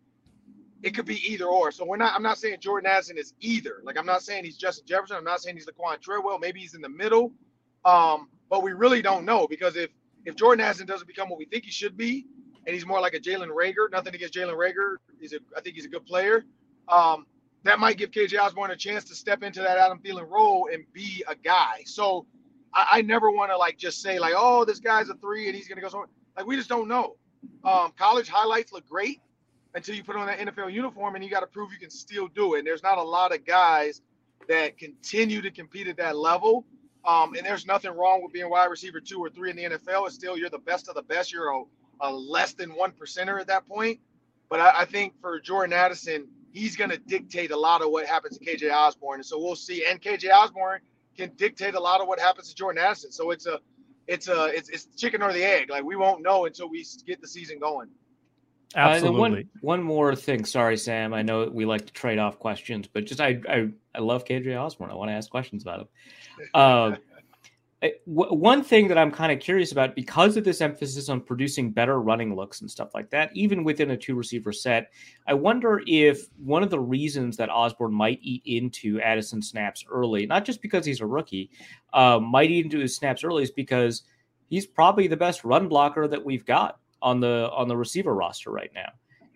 [0.82, 1.72] it could be either or.
[1.72, 2.16] So we're not.
[2.16, 3.82] I'm not saying Jordan Addison is either.
[3.84, 5.18] Like I'm not saying he's Justin Jefferson.
[5.18, 6.40] I'm not saying he's Laquon Treadwell.
[6.40, 7.34] Maybe he's in the middle.
[7.86, 9.90] Um, but we really don't know because if
[10.26, 12.26] if Jordan Addison doesn't become what we think he should be,
[12.66, 15.76] and he's more like a Jalen Reagor, nothing against Jalen Reagor, He's a I think
[15.76, 16.46] he's a good player.
[16.88, 17.26] Um,
[17.64, 20.84] that might give KJ Osborn a chance to step into that Adam Thielen role and
[20.94, 21.84] be a guy.
[21.86, 22.26] So
[22.74, 25.56] I, I never want to like just say like, oh, this guy's a three and
[25.56, 26.10] he's gonna go somewhere.
[26.38, 27.16] Like we just don't know.
[27.64, 29.22] Um, college highlights look great
[29.76, 32.28] until you put on that NFL uniform and you got to prove you can still
[32.28, 32.60] do it.
[32.60, 34.02] And there's not a lot of guys
[34.48, 36.66] that continue to compete at that level.
[37.06, 40.06] Um, and there's nothing wrong with being wide receiver two or three in the NFL.
[40.06, 41.32] It's still you're the best of the best.
[41.32, 41.64] You're a,
[42.02, 44.00] a less than one percenter at that point.
[44.50, 48.06] But I, I think for Jordan Addison, he's going to dictate a lot of what
[48.06, 49.20] happens to KJ Osborn.
[49.20, 49.86] And so we'll see.
[49.86, 50.82] And KJ Osborn
[51.16, 53.12] can dictate a lot of what happens to Jordan Addison.
[53.12, 53.60] So it's a
[54.08, 55.70] it's a it's, it's chicken or the egg.
[55.70, 57.90] Like we won't know until we get the season going.
[58.76, 59.18] Absolutely.
[59.18, 60.46] Uh, one one more thing.
[60.46, 61.14] Sorry, Sam.
[61.14, 64.58] I know we like to trade off questions, but just I I, I love KJ
[64.58, 64.92] Osborn.
[64.92, 65.88] I want to ask questions about him.
[66.54, 66.96] Uh,
[68.06, 72.02] one thing that I'm kind of curious about because of this emphasis on producing better
[72.02, 74.92] running looks and stuff like that, even within a two receiver set,
[75.28, 80.26] I wonder if one of the reasons that Osborn might eat into Addison snaps early,
[80.26, 81.50] not just because he's a rookie,
[81.94, 84.04] uh, might eat into his snaps early, is because
[84.50, 88.52] he's probably the best run blocker that we've got on the on the receiver roster
[88.52, 88.92] right now.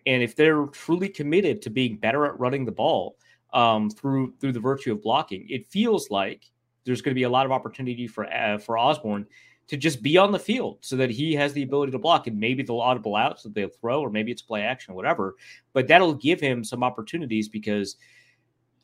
[0.05, 3.17] And if they're truly committed to being better at running the ball
[3.53, 6.51] um, through through the virtue of blocking, it feels like
[6.85, 9.25] there's going to be a lot of opportunity for uh, for Osborn
[9.67, 12.37] to just be on the field so that he has the ability to block and
[12.37, 15.35] maybe they'll audible out so they'll throw or maybe it's play action or whatever
[15.71, 17.95] but that'll give him some opportunities because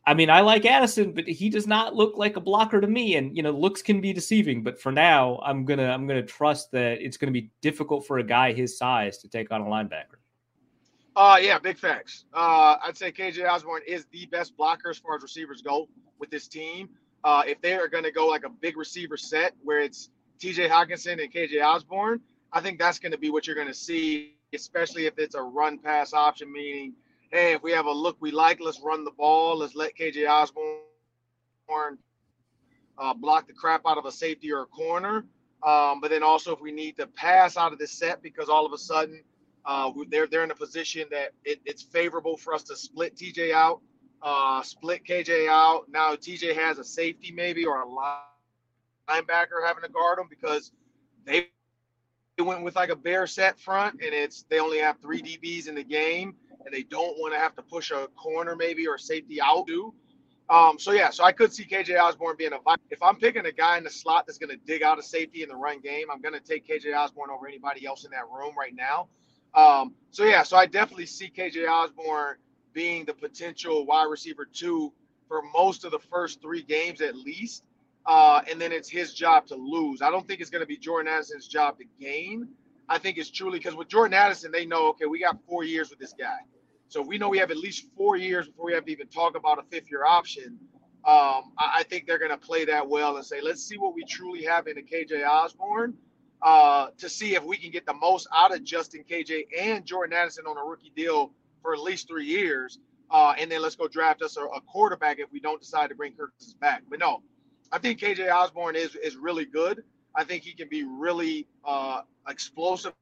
[0.08, 3.16] I mean, I like Addison, but he does not look like a blocker to me.
[3.18, 4.64] And you know, looks can be deceiving.
[4.64, 8.24] But for now, I'm gonna I'm gonna trust that it's gonna be difficult for a
[8.24, 10.19] guy his size to take on a linebacker.
[11.16, 12.26] Uh yeah, big facts.
[12.34, 15.88] Uh, I'd say KJ Osborn is the best blocker as far as receivers go
[16.20, 16.90] with this team.
[17.24, 20.70] Uh, if they are going to go like a big receiver set where it's TJ
[20.70, 22.22] Hockenson and KJ Osborn,
[22.54, 25.42] I think that's going to be what you're going to see, especially if it's a
[25.42, 26.94] run pass option, meaning
[27.32, 29.58] hey, if we have a look we like, let's run the ball.
[29.58, 31.98] Let's let KJ Osborn
[32.98, 35.26] uh, block the crap out of a safety or a corner.
[35.62, 38.66] Um, but then also if we need to pass out of the set because all
[38.66, 39.24] of a sudden
[39.70, 43.54] uh, they're they're in a position that it, it's favorable for us to split TJ
[43.54, 43.82] out,
[44.24, 45.84] uh, split KJ out.
[45.88, 50.72] Now TJ has a safety maybe or a linebacker having to guard him because
[51.24, 51.50] they
[52.40, 55.76] went with like a bare set front and it's they only have three DBs in
[55.76, 56.34] the game
[56.66, 59.94] and they don't want to have to push a corner maybe or safety out do.
[60.50, 63.52] Um, so yeah, so I could see KJ Osborn being a if I'm picking a
[63.52, 66.08] guy in the slot that's going to dig out a safety in the run game,
[66.12, 69.10] I'm going to take KJ Osborn over anybody else in that room right now.
[69.54, 72.36] Um, so yeah, so I definitely see KJ Osborn
[72.74, 74.94] being the potential wide receiver two
[75.28, 77.64] for most of the first three games at least.
[78.06, 80.02] Uh, and then it's his job to lose.
[80.02, 82.48] I don't think it's going to be Jordan Addison's job to gain.
[82.88, 85.92] I think it's truly because with Jordan Addison, they know, okay, we got four years
[85.92, 86.40] with this guy.
[86.88, 89.38] So we know we have at least four years before we have to even talk
[89.38, 90.58] about a fifth year option.
[91.06, 93.94] Um, I, I, think they're going to play that well and say, let's see what
[93.94, 95.94] we truly have in a KJ Osborn
[96.42, 100.18] uh, to see if we can get the most out of Justin KJ and Jordan
[100.18, 102.80] Addison on a rookie deal for at least three years.
[103.12, 105.96] Uh, and then let's go draft us a, a, quarterback if we don't decide to
[105.96, 106.84] bring Kirk back.
[106.90, 107.24] But no,
[107.72, 109.84] I think KJ Osborn is is really good.
[110.16, 112.94] I think he can be really uh, explosive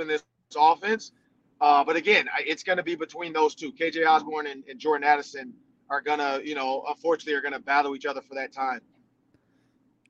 [0.00, 0.22] in this
[0.56, 1.12] offense.
[1.60, 3.70] Uh, but again, it's going to be between those two.
[3.72, 5.52] KJ Osborn and, and Jordan Addison
[5.90, 8.80] are going to, you know, unfortunately, are going to battle each other for that time.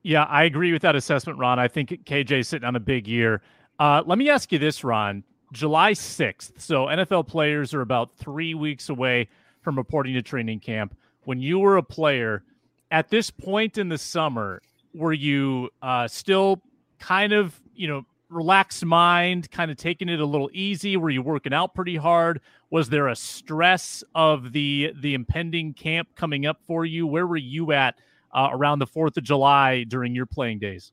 [0.03, 1.59] Yeah, I agree with that assessment, Ron.
[1.59, 3.41] I think KJ's sitting on a big year.
[3.79, 5.23] Uh, let me ask you this, Ron.
[5.51, 6.59] July 6th.
[6.59, 9.27] So NFL players are about three weeks away
[9.61, 10.95] from reporting to training camp.
[11.23, 12.43] When you were a player,
[12.89, 14.61] at this point in the summer,
[14.93, 16.61] were you uh, still
[16.99, 20.97] kind of, you know, relaxed mind, kind of taking it a little easy?
[20.97, 22.41] Were you working out pretty hard?
[22.69, 27.05] Was there a stress of the the impending camp coming up for you?
[27.05, 27.95] Where were you at
[28.33, 30.91] uh, around the Fourth of July during your playing days?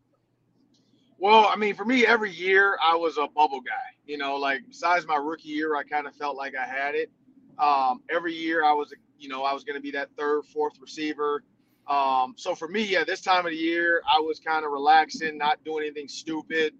[1.18, 3.72] Well, I mean, for me, every year I was a bubble guy.
[4.06, 7.10] You know, like besides my rookie year, I kind of felt like I had it.
[7.58, 10.80] Um, every year I was, you know, I was going to be that third, fourth
[10.80, 11.42] receiver.
[11.88, 15.38] Um, so for me, yeah, this time of the year, I was kind of relaxing,
[15.38, 16.74] not doing anything stupid.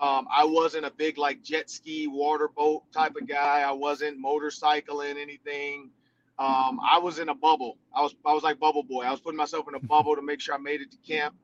[0.00, 3.62] Um, I wasn't a big like jet ski, water boat type of guy.
[3.66, 5.90] I wasn't motorcycling anything.
[6.38, 7.78] Um, I was in a bubble.
[7.92, 9.02] I was I was like bubble boy.
[9.02, 11.34] I was putting myself in a bubble to make sure I made it to camp.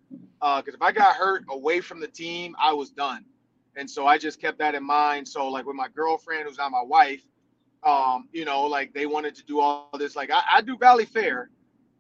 [0.41, 3.25] Because uh, if I got hurt away from the team, I was done.
[3.77, 5.27] And so I just kept that in mind.
[5.27, 7.23] So like with my girlfriend, who's not my wife,
[7.83, 10.17] um, you know, like they wanted to do all this.
[10.17, 11.47] Like I, I do Valleyfair,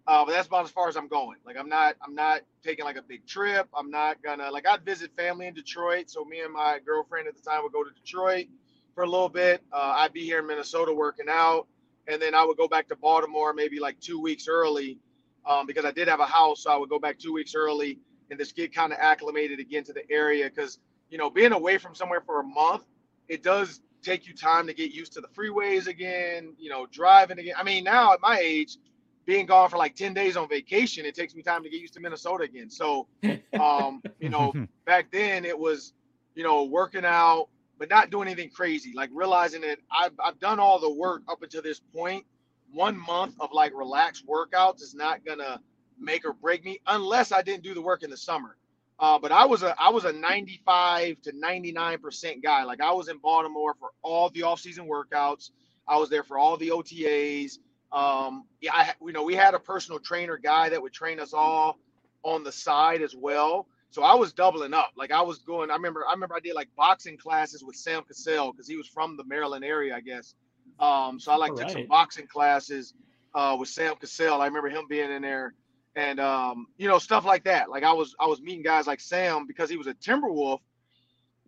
[0.06, 1.38] uh, but that's about as far as I'm going.
[1.44, 3.68] Like I'm not I'm not taking like a big trip.
[3.76, 6.10] I'm not gonna like I'd visit family in Detroit.
[6.10, 8.46] So me and my girlfriend at the time would go to Detroit
[8.94, 9.62] for a little bit.
[9.72, 11.66] Uh, I'd be here in Minnesota working out,
[12.06, 14.98] and then I would go back to Baltimore maybe like two weeks early
[15.46, 16.62] um, because I did have a house.
[16.62, 17.98] So I would go back two weeks early
[18.30, 20.78] and just get kind of acclimated again to the area because
[21.10, 22.84] you know being away from somewhere for a month,
[23.28, 26.54] it does take you time to get used to the freeways again.
[26.58, 27.54] You know, driving again.
[27.58, 28.78] I mean, now at my age
[29.26, 31.94] being gone for like 10 days on vacation, it takes me time to get used
[31.94, 32.70] to Minnesota again.
[32.70, 33.06] So,
[33.60, 34.52] um, you know,
[34.84, 35.94] back then it was,
[36.34, 40.60] you know, working out, but not doing anything crazy, like realizing that I've, I've done
[40.60, 42.24] all the work up until this point.
[42.72, 45.60] One month of like relaxed workouts is not to
[45.98, 48.56] make or break me unless I didn't do the work in the summer.
[48.98, 52.64] Uh, but I was a I was a 95 to 99 percent guy.
[52.64, 55.50] Like I was in Baltimore for all the off-season workouts.
[55.88, 57.58] I was there for all the OTAs.
[57.92, 61.32] Um, yeah, I, you know, we had a personal trainer guy that would train us
[61.34, 61.78] all
[62.24, 63.66] on the side as well.
[63.94, 64.90] So I was doubling up.
[64.96, 65.70] Like I was going.
[65.70, 66.04] I remember.
[66.04, 69.22] I remember I did like boxing classes with Sam Cassell because he was from the
[69.22, 70.34] Maryland area, I guess.
[70.80, 72.92] Um, so I like took some boxing classes
[73.36, 74.40] uh, with Sam Cassell.
[74.40, 75.54] I remember him being in there,
[75.94, 77.70] and um, you know stuff like that.
[77.70, 80.58] Like I was I was meeting guys like Sam because he was a Timberwolf,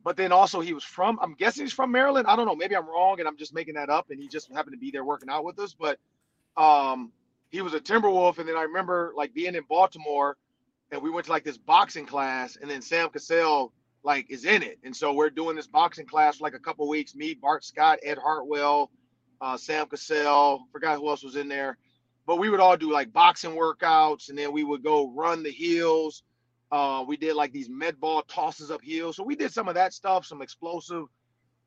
[0.04, 1.18] but then also he was from.
[1.20, 2.28] I'm guessing he's from Maryland.
[2.28, 2.54] I don't know.
[2.54, 4.10] Maybe I'm wrong, and I'm just making that up.
[4.10, 5.98] And he just happened to be there working out with us, but
[6.56, 7.10] um,
[7.50, 10.36] he was a Timberwolf, and then I remember like being in Baltimore,
[10.90, 13.72] and we went to like this boxing class, and then Sam Cassell
[14.02, 16.88] like is in it, and so we're doing this boxing class for like a couple
[16.88, 17.14] weeks.
[17.14, 18.90] Me, Bart Scott, Ed Hartwell,
[19.40, 21.76] uh, Sam Cassell, forgot who else was in there,
[22.26, 25.50] but we would all do like boxing workouts, and then we would go run the
[25.50, 26.22] hills.
[26.72, 29.74] Uh, we did like these med ball tosses up hills, so we did some of
[29.74, 31.06] that stuff, some explosive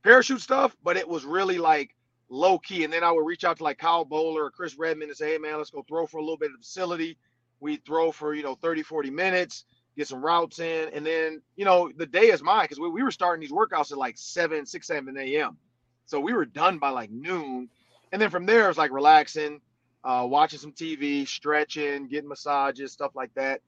[0.04, 1.96] parachute stuff, but it was really like
[2.30, 2.84] low key.
[2.84, 5.34] And then I would reach out to like Kyle Boller or Chris Redman and say,
[5.34, 7.18] hey, man, let's go throw for a little bit of the facility.
[7.60, 9.66] We throw for, you know, 30, 40 minutes,
[9.98, 10.90] get some routes in.
[10.94, 13.92] And then, you know, the day is mine because we, we were starting these workouts
[13.92, 15.58] at like 7, 6, 7 a.m.
[16.06, 17.70] So we were done by like noon.
[18.12, 19.62] And then from there, it was like relaxing,
[20.04, 23.62] uh, watching some TV, stretching, getting massages, stuff like that.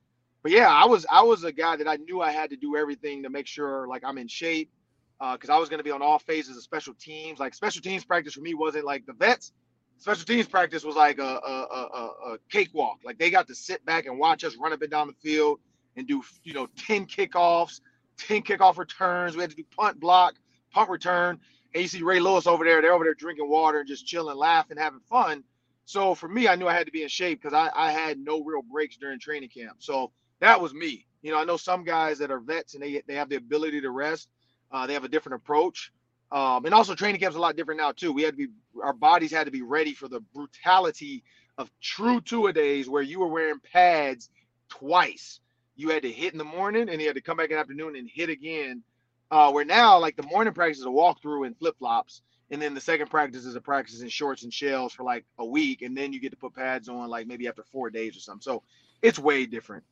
[0.43, 2.75] But yeah, I was I was a guy that I knew I had to do
[2.75, 4.71] everything to make sure like I'm in shape
[5.19, 7.39] because uh, I was going to be on all phases of special teams.
[7.39, 9.54] Like special teams practice for me wasn't like the vets.
[10.01, 12.99] Special teams practice was like a, a, a, a cakewalk.
[13.05, 15.61] Like they got to sit back and watch us run up and down the field
[15.97, 17.81] and do you know 10 kickoffs,
[18.17, 19.35] 10 kickoff returns.
[19.35, 20.35] We had to do punt block,
[20.73, 21.39] punt return.
[21.75, 22.81] And you see Ray Lewis over there.
[22.81, 25.45] They're over there drinking water and just chilling, laughing, having fun.
[25.85, 28.19] So for me, I knew I had to be in shape because I, I had
[28.19, 29.77] no real breaks during training camp.
[29.79, 30.11] So
[30.41, 31.07] that was me.
[31.23, 33.81] You know, I know some guys that are vets and they they have the ability
[33.81, 34.29] to rest
[34.71, 35.91] uh, they have a different approach.
[36.32, 38.13] Um, and also training camp's a lot different now too.
[38.13, 41.24] We had to be our bodies had to be ready for the brutality
[41.58, 44.30] of true two a days where you were wearing pads
[44.70, 45.39] twice.
[45.76, 47.60] You had to hit in the morning and you had to come back in the
[47.60, 48.84] afternoon and hit again.
[49.30, 52.74] Uh, where now like the morning practice is a walkthrough in flip flops, and then
[52.74, 55.96] the second practice is a practice in shorts and shells for like a week, and
[55.96, 58.41] then you get to put pads on like maybe after four days or something.
[58.41, 58.63] So
[59.02, 59.86] it's way different.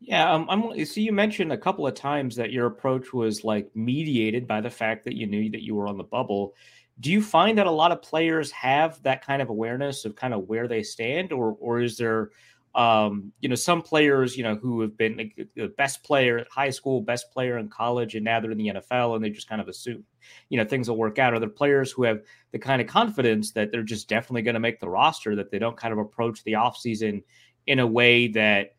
[0.00, 0.84] Yeah, um, I'm.
[0.84, 4.70] So you mentioned a couple of times that your approach was like mediated by the
[4.70, 6.54] fact that you knew that you were on the bubble.
[7.00, 10.34] Do you find that a lot of players have that kind of awareness of kind
[10.34, 12.30] of where they stand, or or is there,
[12.74, 16.48] um, you know, some players you know who have been like, the best player at
[16.50, 19.48] high school, best player in college, and now they're in the NFL, and they just
[19.48, 20.04] kind of assume,
[20.50, 21.32] you know, things will work out.
[21.32, 22.20] Are there players who have
[22.52, 25.58] the kind of confidence that they're just definitely going to make the roster, that they
[25.58, 27.22] don't kind of approach the offseason
[27.66, 28.75] in a way that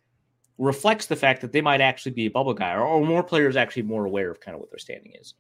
[0.58, 3.56] reflects the fact that they might actually be a bubble guy, or, or more players
[3.56, 5.34] actually more aware of kind of what their standing is?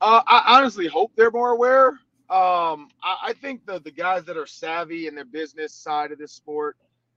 [0.00, 1.88] Uh, I honestly hope they're more aware.
[2.30, 6.18] Um, I, I, think the the guys that are savvy in their business side of
[6.18, 6.76] this sport,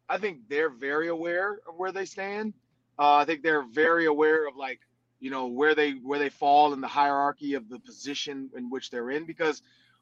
[0.10, 2.54] I think they're very aware of where they stand.
[2.97, 4.80] Uh, I think they're very aware of like,
[5.20, 8.89] you know, where they where they fall in the hierarchy of the position in which
[8.89, 9.62] they're in because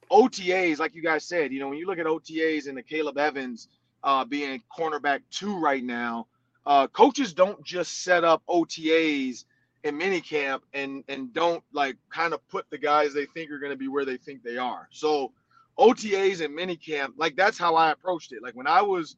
[0.10, 3.18] OTAs, like you guys said, you know, when you look at OTAs and the Akayleb
[3.18, 3.68] Evans
[4.04, 6.28] uh, being cornerback two right now,
[6.66, 9.46] uh, coaches don't just set up OTAs
[9.84, 13.72] in minicamp and and don't like kind of put the guys they think are going
[13.72, 14.88] to be where they think they are.
[14.92, 15.32] So
[15.78, 18.44] OTAs and minicamp, like that's how I approached it.
[18.44, 19.16] Like when I was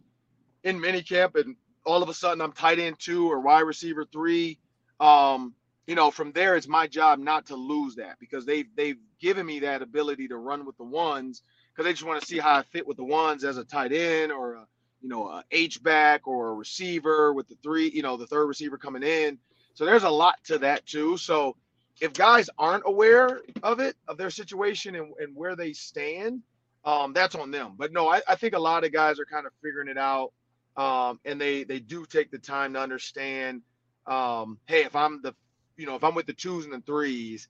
[0.64, 4.58] in minicamp and all of a sudden I'm tight end two or wide receiver three,
[5.02, 5.54] um,
[5.86, 9.46] you know, from there it's my job not to lose that because they've they've given
[9.46, 12.56] me that ability to run with the ones because they just want to see how
[12.56, 14.68] I fit with the ones as a tight end or a
[15.04, 18.48] you know a H back or a receiver with the three, you know, the third
[18.48, 19.38] receiver coming in.
[19.76, 21.18] So there's a lot to that too.
[21.18, 21.56] So
[22.02, 26.42] if guys aren't aware of it, of their situation and, and where they stand,
[26.86, 27.74] um, that's on them.
[27.78, 30.34] But no, I, I, think a lot of guys are kind of figuring it out.
[30.76, 33.62] Um, and they they do take the time to understand,
[34.08, 35.36] um, hey, if I'm the
[35.78, 37.48] you know, if I'm with the twos and the threes,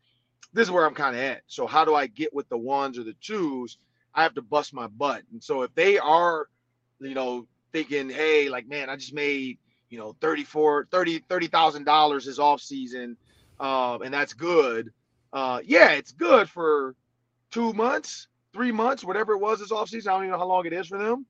[0.53, 1.41] this is where I'm kind of at.
[1.47, 3.77] So how do I get with the ones or the twos?
[4.13, 5.23] I have to bust my butt.
[5.31, 6.47] And so if they are,
[6.99, 9.57] you know, thinking, hey, like, man, I just made
[9.93, 13.15] you know 34 30 30000 dollars this off season
[13.59, 14.91] uh, and that's good.
[15.31, 16.95] Uh, yeah it's good for
[17.51, 20.47] two months three months whatever it was this off season i don't even know how
[20.47, 21.25] long it is for them.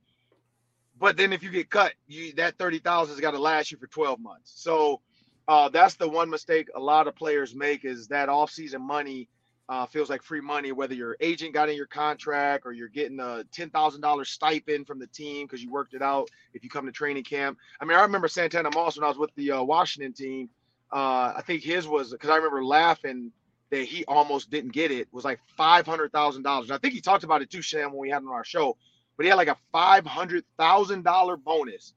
[0.99, 3.87] But then if you get cut you that 30000 has got to last you for
[3.87, 4.53] 12 months.
[4.55, 5.01] So
[5.47, 9.27] uh, that's the one mistake a lot of players make is that off season money
[9.69, 13.19] uh, feels like free money, whether your agent got in your contract or you're getting
[13.19, 16.29] a ten thousand dollars stipend from the team because you worked it out.
[16.53, 19.17] If you come to training camp, I mean, I remember Santana Moss when I was
[19.17, 20.49] with the uh, Washington team.
[20.91, 23.31] Uh, I think his was because I remember laughing
[23.71, 26.69] that he almost didn't get it was like five hundred thousand dollars.
[26.69, 28.77] I think he talked about it too, Sham, when we had on our show.
[29.15, 31.93] But he had like a five hundred thousand dollar bonus,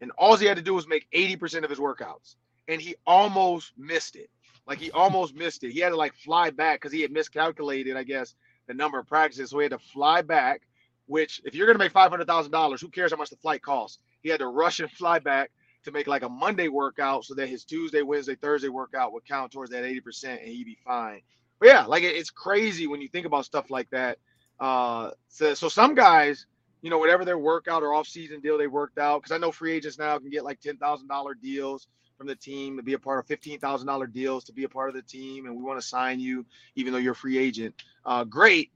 [0.00, 2.34] and all he had to do was make eighty percent of his workouts,
[2.68, 4.28] and he almost missed it.
[4.66, 5.72] Like he almost missed it.
[5.72, 8.34] He had to like fly back because he had miscalculated, I guess,
[8.66, 9.50] the number of practices.
[9.50, 10.62] So he had to fly back.
[11.06, 13.62] Which, if you're gonna make five hundred thousand dollars, who cares how much the flight
[13.62, 13.98] costs?
[14.22, 15.52] He had to rush and fly back
[15.84, 19.52] to make like a Monday workout so that his Tuesday, Wednesday, Thursday workout would count
[19.52, 21.20] towards that 80% and he'd be fine.
[21.60, 24.18] But yeah, like it's crazy when you think about stuff like that.
[24.58, 26.46] Uh, so, so some guys,
[26.82, 29.72] you know, whatever their workout or off-season deal they worked out, because I know free
[29.72, 31.86] agents now can get like ten thousand dollar deals
[32.16, 34.94] from the team to be a part of $15,000 deals to be a part of
[34.94, 37.74] the team, and we want to sign you even though you're a free agent.
[38.04, 38.72] Uh, great,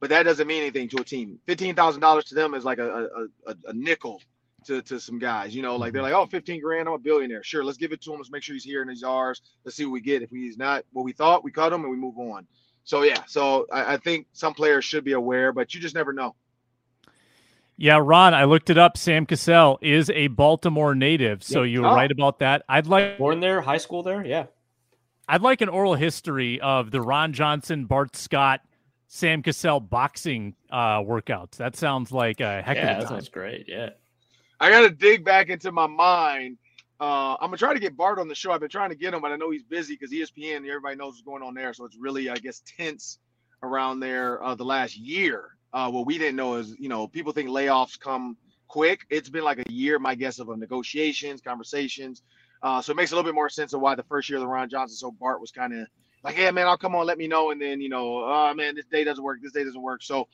[0.00, 1.38] but that doesn't mean anything to a team.
[1.46, 3.08] $15,000 to them is like a,
[3.46, 4.22] a, a, nickel
[4.66, 5.54] to, to some guys.
[5.54, 7.42] You know, like they're like, oh, 15 grand, I'm a billionaire.
[7.42, 8.18] Sure, let's give it to him.
[8.18, 9.42] Let's make sure he's here and he's ours.
[9.64, 10.22] Let's see what we get.
[10.22, 12.46] If he's not what we thought, we cut him and we move on.
[12.84, 16.12] So yeah, so I, I think some players should be aware, but you just never
[16.12, 16.34] know.
[17.80, 18.98] Yeah, Ron, I looked it up.
[18.98, 21.94] Sam Cassell is a Baltimore native, so you were oh.
[21.94, 22.64] right about that.
[22.68, 24.26] I'd like born there, high school there.
[24.26, 24.46] Yeah,
[25.28, 28.62] I'd like an oral history of the Ron Johnson, Bart Scott,
[29.06, 31.52] Sam Cassell boxing uh, workouts.
[31.52, 33.66] That sounds like a heck yeah, of a that sounds great.
[33.68, 33.90] Yeah,
[34.58, 36.58] I got to dig back into my mind.
[36.98, 38.50] Uh, I'm gonna try to get Bart on the show.
[38.50, 40.66] I've been trying to get him, but I know he's busy because ESPN.
[40.66, 43.20] Everybody knows what's going on there, so it's really, I guess, tense
[43.62, 45.57] around there uh, the last year.
[45.72, 48.36] Uh, what we didn't know is, you know, people think layoffs come
[48.68, 49.06] quick.
[49.10, 52.22] It's been like a year, my guess, of negotiations, conversations.
[52.62, 54.42] Uh, so it makes a little bit more sense of why the first year of
[54.42, 55.86] the Ron Johnson, so Bart was kind of
[56.24, 58.74] like, "Yeah, man, I'll come on, let me know," and then you know, oh man,
[58.74, 60.02] this day doesn't work, this day doesn't work.
[60.02, 60.26] So,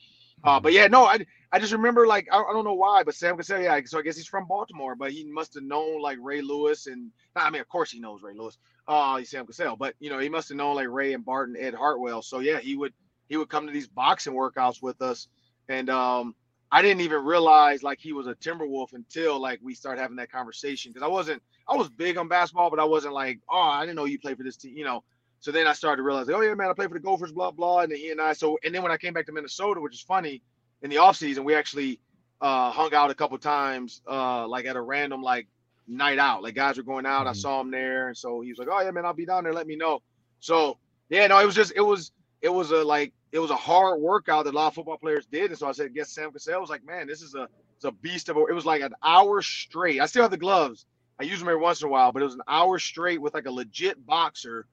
[0.43, 3.13] uh, but yeah, no, I, I just remember like I, I don't know why, but
[3.15, 6.17] Sam say, yeah, so I guess he's from Baltimore, but he must have known like
[6.19, 8.57] Ray Lewis and I mean, of course he knows Ray Lewis.
[8.87, 11.55] Uh, he's Sam Cassell, but you know, he must have known like Ray and Barton,
[11.59, 12.23] Ed Hartwell.
[12.23, 12.93] So yeah, he would
[13.29, 15.27] he would come to these boxing workouts with us
[15.69, 16.35] and um,
[16.71, 20.31] I didn't even realize like he was a Timberwolf until like we started having that
[20.31, 23.81] conversation because I wasn't I was big on basketball, but I wasn't like, oh, I
[23.81, 25.03] didn't know you played for this team, you know.
[25.39, 27.51] So then I started to realize, oh yeah, man, I played for the Gophers, blah
[27.51, 27.81] blah.
[27.81, 29.93] And then he and I, so and then when I came back to Minnesota, which
[29.93, 30.41] is funny,
[30.81, 31.99] in the offseason, we actually
[32.41, 35.47] uh, hung out a couple times, uh, like at a random like
[35.87, 36.43] night out.
[36.43, 37.29] Like guys were going out, mm-hmm.
[37.29, 39.43] I saw him there, and so he was like, oh yeah, man, I'll be down
[39.43, 39.53] there.
[39.53, 40.01] Let me know.
[40.39, 40.77] So
[41.09, 42.11] yeah, no, it was just it was
[42.41, 45.25] it was a like it was a hard workout that a lot of football players
[45.25, 45.51] did.
[45.51, 47.91] And so I said, guess Sam Cassell was like, man, this is a it's a
[47.91, 49.99] beast of a it was like an hour straight.
[49.99, 50.85] I still have the gloves.
[51.19, 53.33] I use them every once in a while, but it was an hour straight with
[53.33, 54.67] like a legit boxer.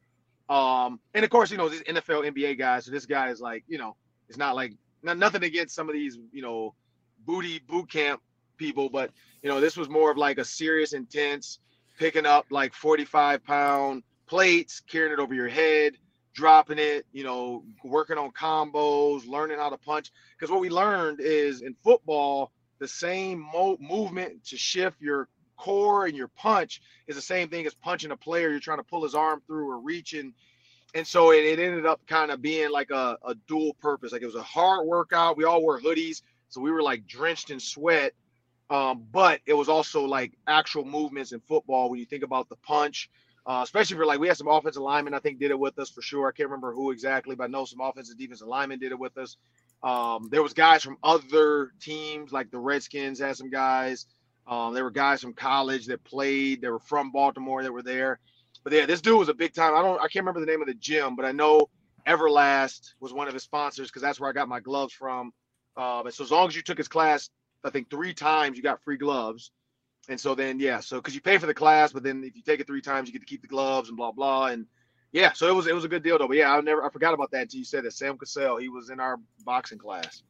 [0.48, 2.84] Um, and of course, you know, these NFL, NBA guys.
[2.84, 3.96] So this guy is like, you know,
[4.28, 6.74] it's not like not nothing against some of these, you know,
[7.24, 8.20] booty boot camp
[8.56, 9.10] people, but
[9.42, 11.58] you know, this was more of like a serious, intense,
[11.98, 15.94] picking up like 45 pound plates, carrying it over your head,
[16.34, 20.10] dropping it, you know, working on combos, learning how to punch.
[20.36, 26.06] Because what we learned is in football, the same mo- movement to shift your core
[26.06, 28.50] and your punch is the same thing as punching a player.
[28.50, 30.32] You're trying to pull his arm through or reaching.
[30.94, 34.12] And so it, it ended up kind of being like a, a dual purpose.
[34.12, 35.36] Like it was a hard workout.
[35.36, 36.22] We all wore hoodies.
[36.48, 38.12] So we were like drenched in sweat.
[38.70, 42.56] Um, but it was also like actual movements in football when you think about the
[42.56, 43.10] punch,
[43.46, 45.90] uh, especially for like we had some offensive linemen I think did it with us
[45.90, 46.28] for sure.
[46.28, 49.16] I can't remember who exactly, but I know some offensive defensive linemen did it with
[49.18, 49.36] us.
[49.82, 54.06] Um, there was guys from other teams like the Redskins had some guys.
[54.46, 56.60] Um, there were guys from college that played.
[56.60, 58.20] They were from Baltimore that were there.
[58.64, 59.74] But yeah, this dude was a big time.
[59.74, 59.98] I don't.
[59.98, 61.68] I can't remember the name of the gym, but I know
[62.06, 65.32] Everlast was one of his sponsors because that's where I got my gloves from.
[65.76, 67.30] Um, and so as long as you took his class,
[67.64, 69.50] I think three times you got free gloves.
[70.08, 72.42] And so then yeah, so because you pay for the class, but then if you
[72.42, 74.46] take it three times, you get to keep the gloves and blah blah.
[74.46, 74.66] And
[75.12, 76.28] yeah, so it was it was a good deal though.
[76.28, 78.68] But yeah, I never I forgot about that until you said that Sam Cassell, he
[78.68, 80.22] was in our boxing class.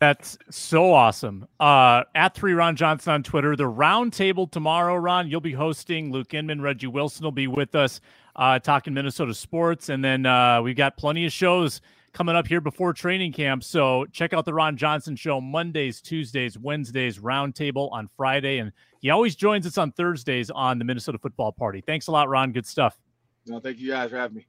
[0.00, 1.46] That's so awesome.
[1.60, 3.54] Uh, at three Ron Johnson on Twitter.
[3.54, 5.28] The roundtable tomorrow, Ron.
[5.28, 6.10] You'll be hosting.
[6.10, 8.00] Luke Inman, Reggie Wilson will be with us,
[8.34, 11.80] uh, talking Minnesota sports, and then uh, we've got plenty of shows
[12.12, 13.64] coming up here before training camp.
[13.64, 19.10] So check out the Ron Johnson Show Mondays, Tuesdays, Wednesdays, roundtable on Friday, and he
[19.10, 21.80] always joins us on Thursdays on the Minnesota Football Party.
[21.80, 22.52] Thanks a lot, Ron.
[22.52, 22.98] Good stuff.
[23.46, 24.46] No, thank you guys for having me.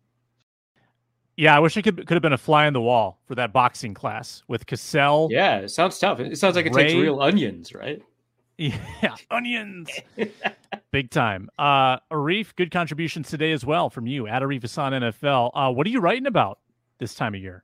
[1.36, 3.52] Yeah, I wish I could could have been a fly on the wall for that
[3.52, 5.30] boxing class with Cassell.
[5.32, 6.20] Yeah, it sounds tough.
[6.20, 6.84] It sounds like it Ray.
[6.84, 8.04] takes real onions, right?
[8.60, 8.78] Yeah,
[9.32, 9.90] onions.
[10.92, 11.50] Big time.
[11.58, 15.50] Uh Arif, good contributions today as well from you at Arif Hasan NFL.
[15.56, 16.60] Uh, what are you writing about
[17.04, 17.64] this time of year?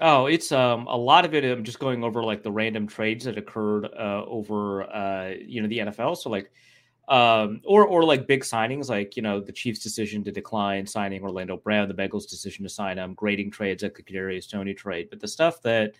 [0.00, 1.44] Oh, it's um a lot of it.
[1.44, 5.68] I'm just going over like the random trades that occurred uh, over uh you know
[5.68, 6.16] the NFL.
[6.16, 6.50] So like
[7.06, 11.22] um, or or like big signings, like you know the Chiefs' decision to decline signing
[11.22, 15.08] Orlando Brown, the Bengals' decision to sign him, grading trades like the Kadarius Toney trade.
[15.10, 15.92] But the stuff that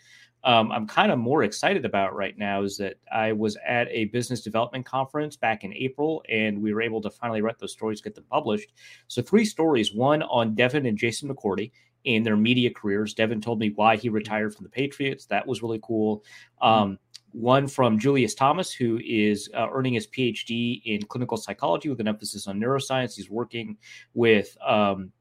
[0.44, 4.06] um, I'm kind of more excited about right now is that I was at a
[4.06, 8.00] business development conference back in April, and we were able to finally write those stories,
[8.00, 8.72] get them published.
[9.08, 11.70] So three stories: one on Devin and Jason McCourty
[12.04, 13.14] in their media careers.
[13.14, 15.26] Devin told me why he retired from the Patriots.
[15.26, 16.24] That was really cool.
[16.60, 16.98] Um,
[17.32, 22.06] one from Julius Thomas, who is uh, earning his PhD in clinical psychology with an
[22.06, 23.16] emphasis on neuroscience.
[23.16, 23.76] He's working
[24.14, 25.12] with um,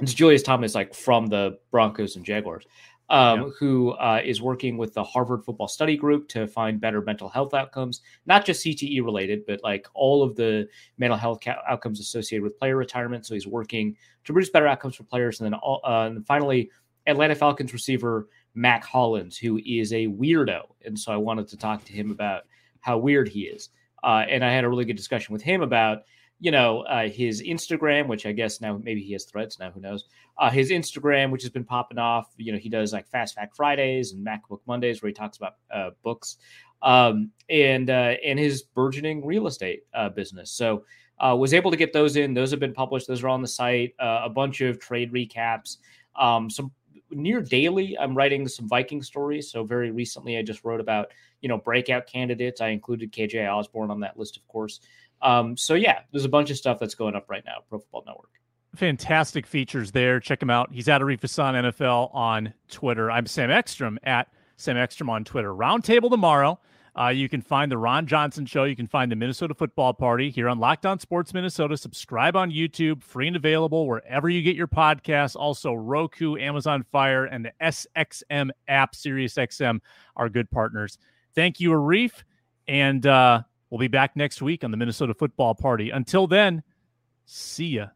[0.00, 2.64] it's Julius Thomas, like from the Broncos and Jaguars,
[3.12, 3.48] um, yeah.
[3.58, 7.52] who uh, is working with the Harvard Football Study Group to find better mental health
[7.52, 12.42] outcomes, not just CTE related, but like all of the mental health ca- outcomes associated
[12.42, 13.26] with player retirement.
[13.26, 13.94] So he's working
[14.24, 15.40] to produce better outcomes for players.
[15.40, 16.70] And then, all, uh, and finally,
[17.06, 20.62] Atlanta Falcons receiver Mack Hollins, who is a weirdo.
[20.86, 22.44] And so I wanted to talk to him about
[22.80, 23.68] how weird he is.
[24.02, 26.04] Uh, and I had a really good discussion with him about,
[26.42, 29.80] you know, uh, his Instagram, which I guess now maybe he has threads now, who
[29.80, 30.06] knows?
[30.36, 32.34] Uh, his Instagram, which has been popping off.
[32.36, 35.54] You know, he does like Fast Fact Fridays and MacBook Mondays where he talks about
[35.72, 36.38] uh, books
[36.82, 40.50] um, and uh, and his burgeoning real estate uh, business.
[40.50, 40.84] So
[41.20, 42.34] was able to get those in.
[42.34, 43.06] Those have been published.
[43.06, 43.94] Those are on the site.
[44.00, 45.76] a bunch of trade recaps.
[46.16, 46.72] Um, some
[47.14, 51.08] near daily i'm writing some viking stories so very recently i just wrote about
[51.42, 54.80] you know breakout candidates i included kj osborn on that list of course
[55.22, 58.04] um, so yeah there's a bunch of stuff that's going up right now pro football
[58.06, 58.30] network
[58.74, 63.50] fantastic features there check him out he's at arif hasan nfl on twitter i'm sam
[63.50, 66.58] ekstrom at sam ekstrom on twitter roundtable tomorrow
[66.98, 68.64] uh, you can find the Ron Johnson Show.
[68.64, 71.76] You can find the Minnesota Football Party here on Locked On Sports Minnesota.
[71.76, 75.34] Subscribe on YouTube, free and available wherever you get your podcasts.
[75.34, 79.80] Also, Roku, Amazon Fire, and the SXM app, SiriusXM,
[80.16, 80.98] are good partners.
[81.34, 82.24] Thank you, Arif.
[82.68, 83.42] And uh,
[83.72, 85.88] we'll be back next week on the Minnesota Football Party.
[85.88, 86.62] Until then,
[87.24, 87.86] see ya.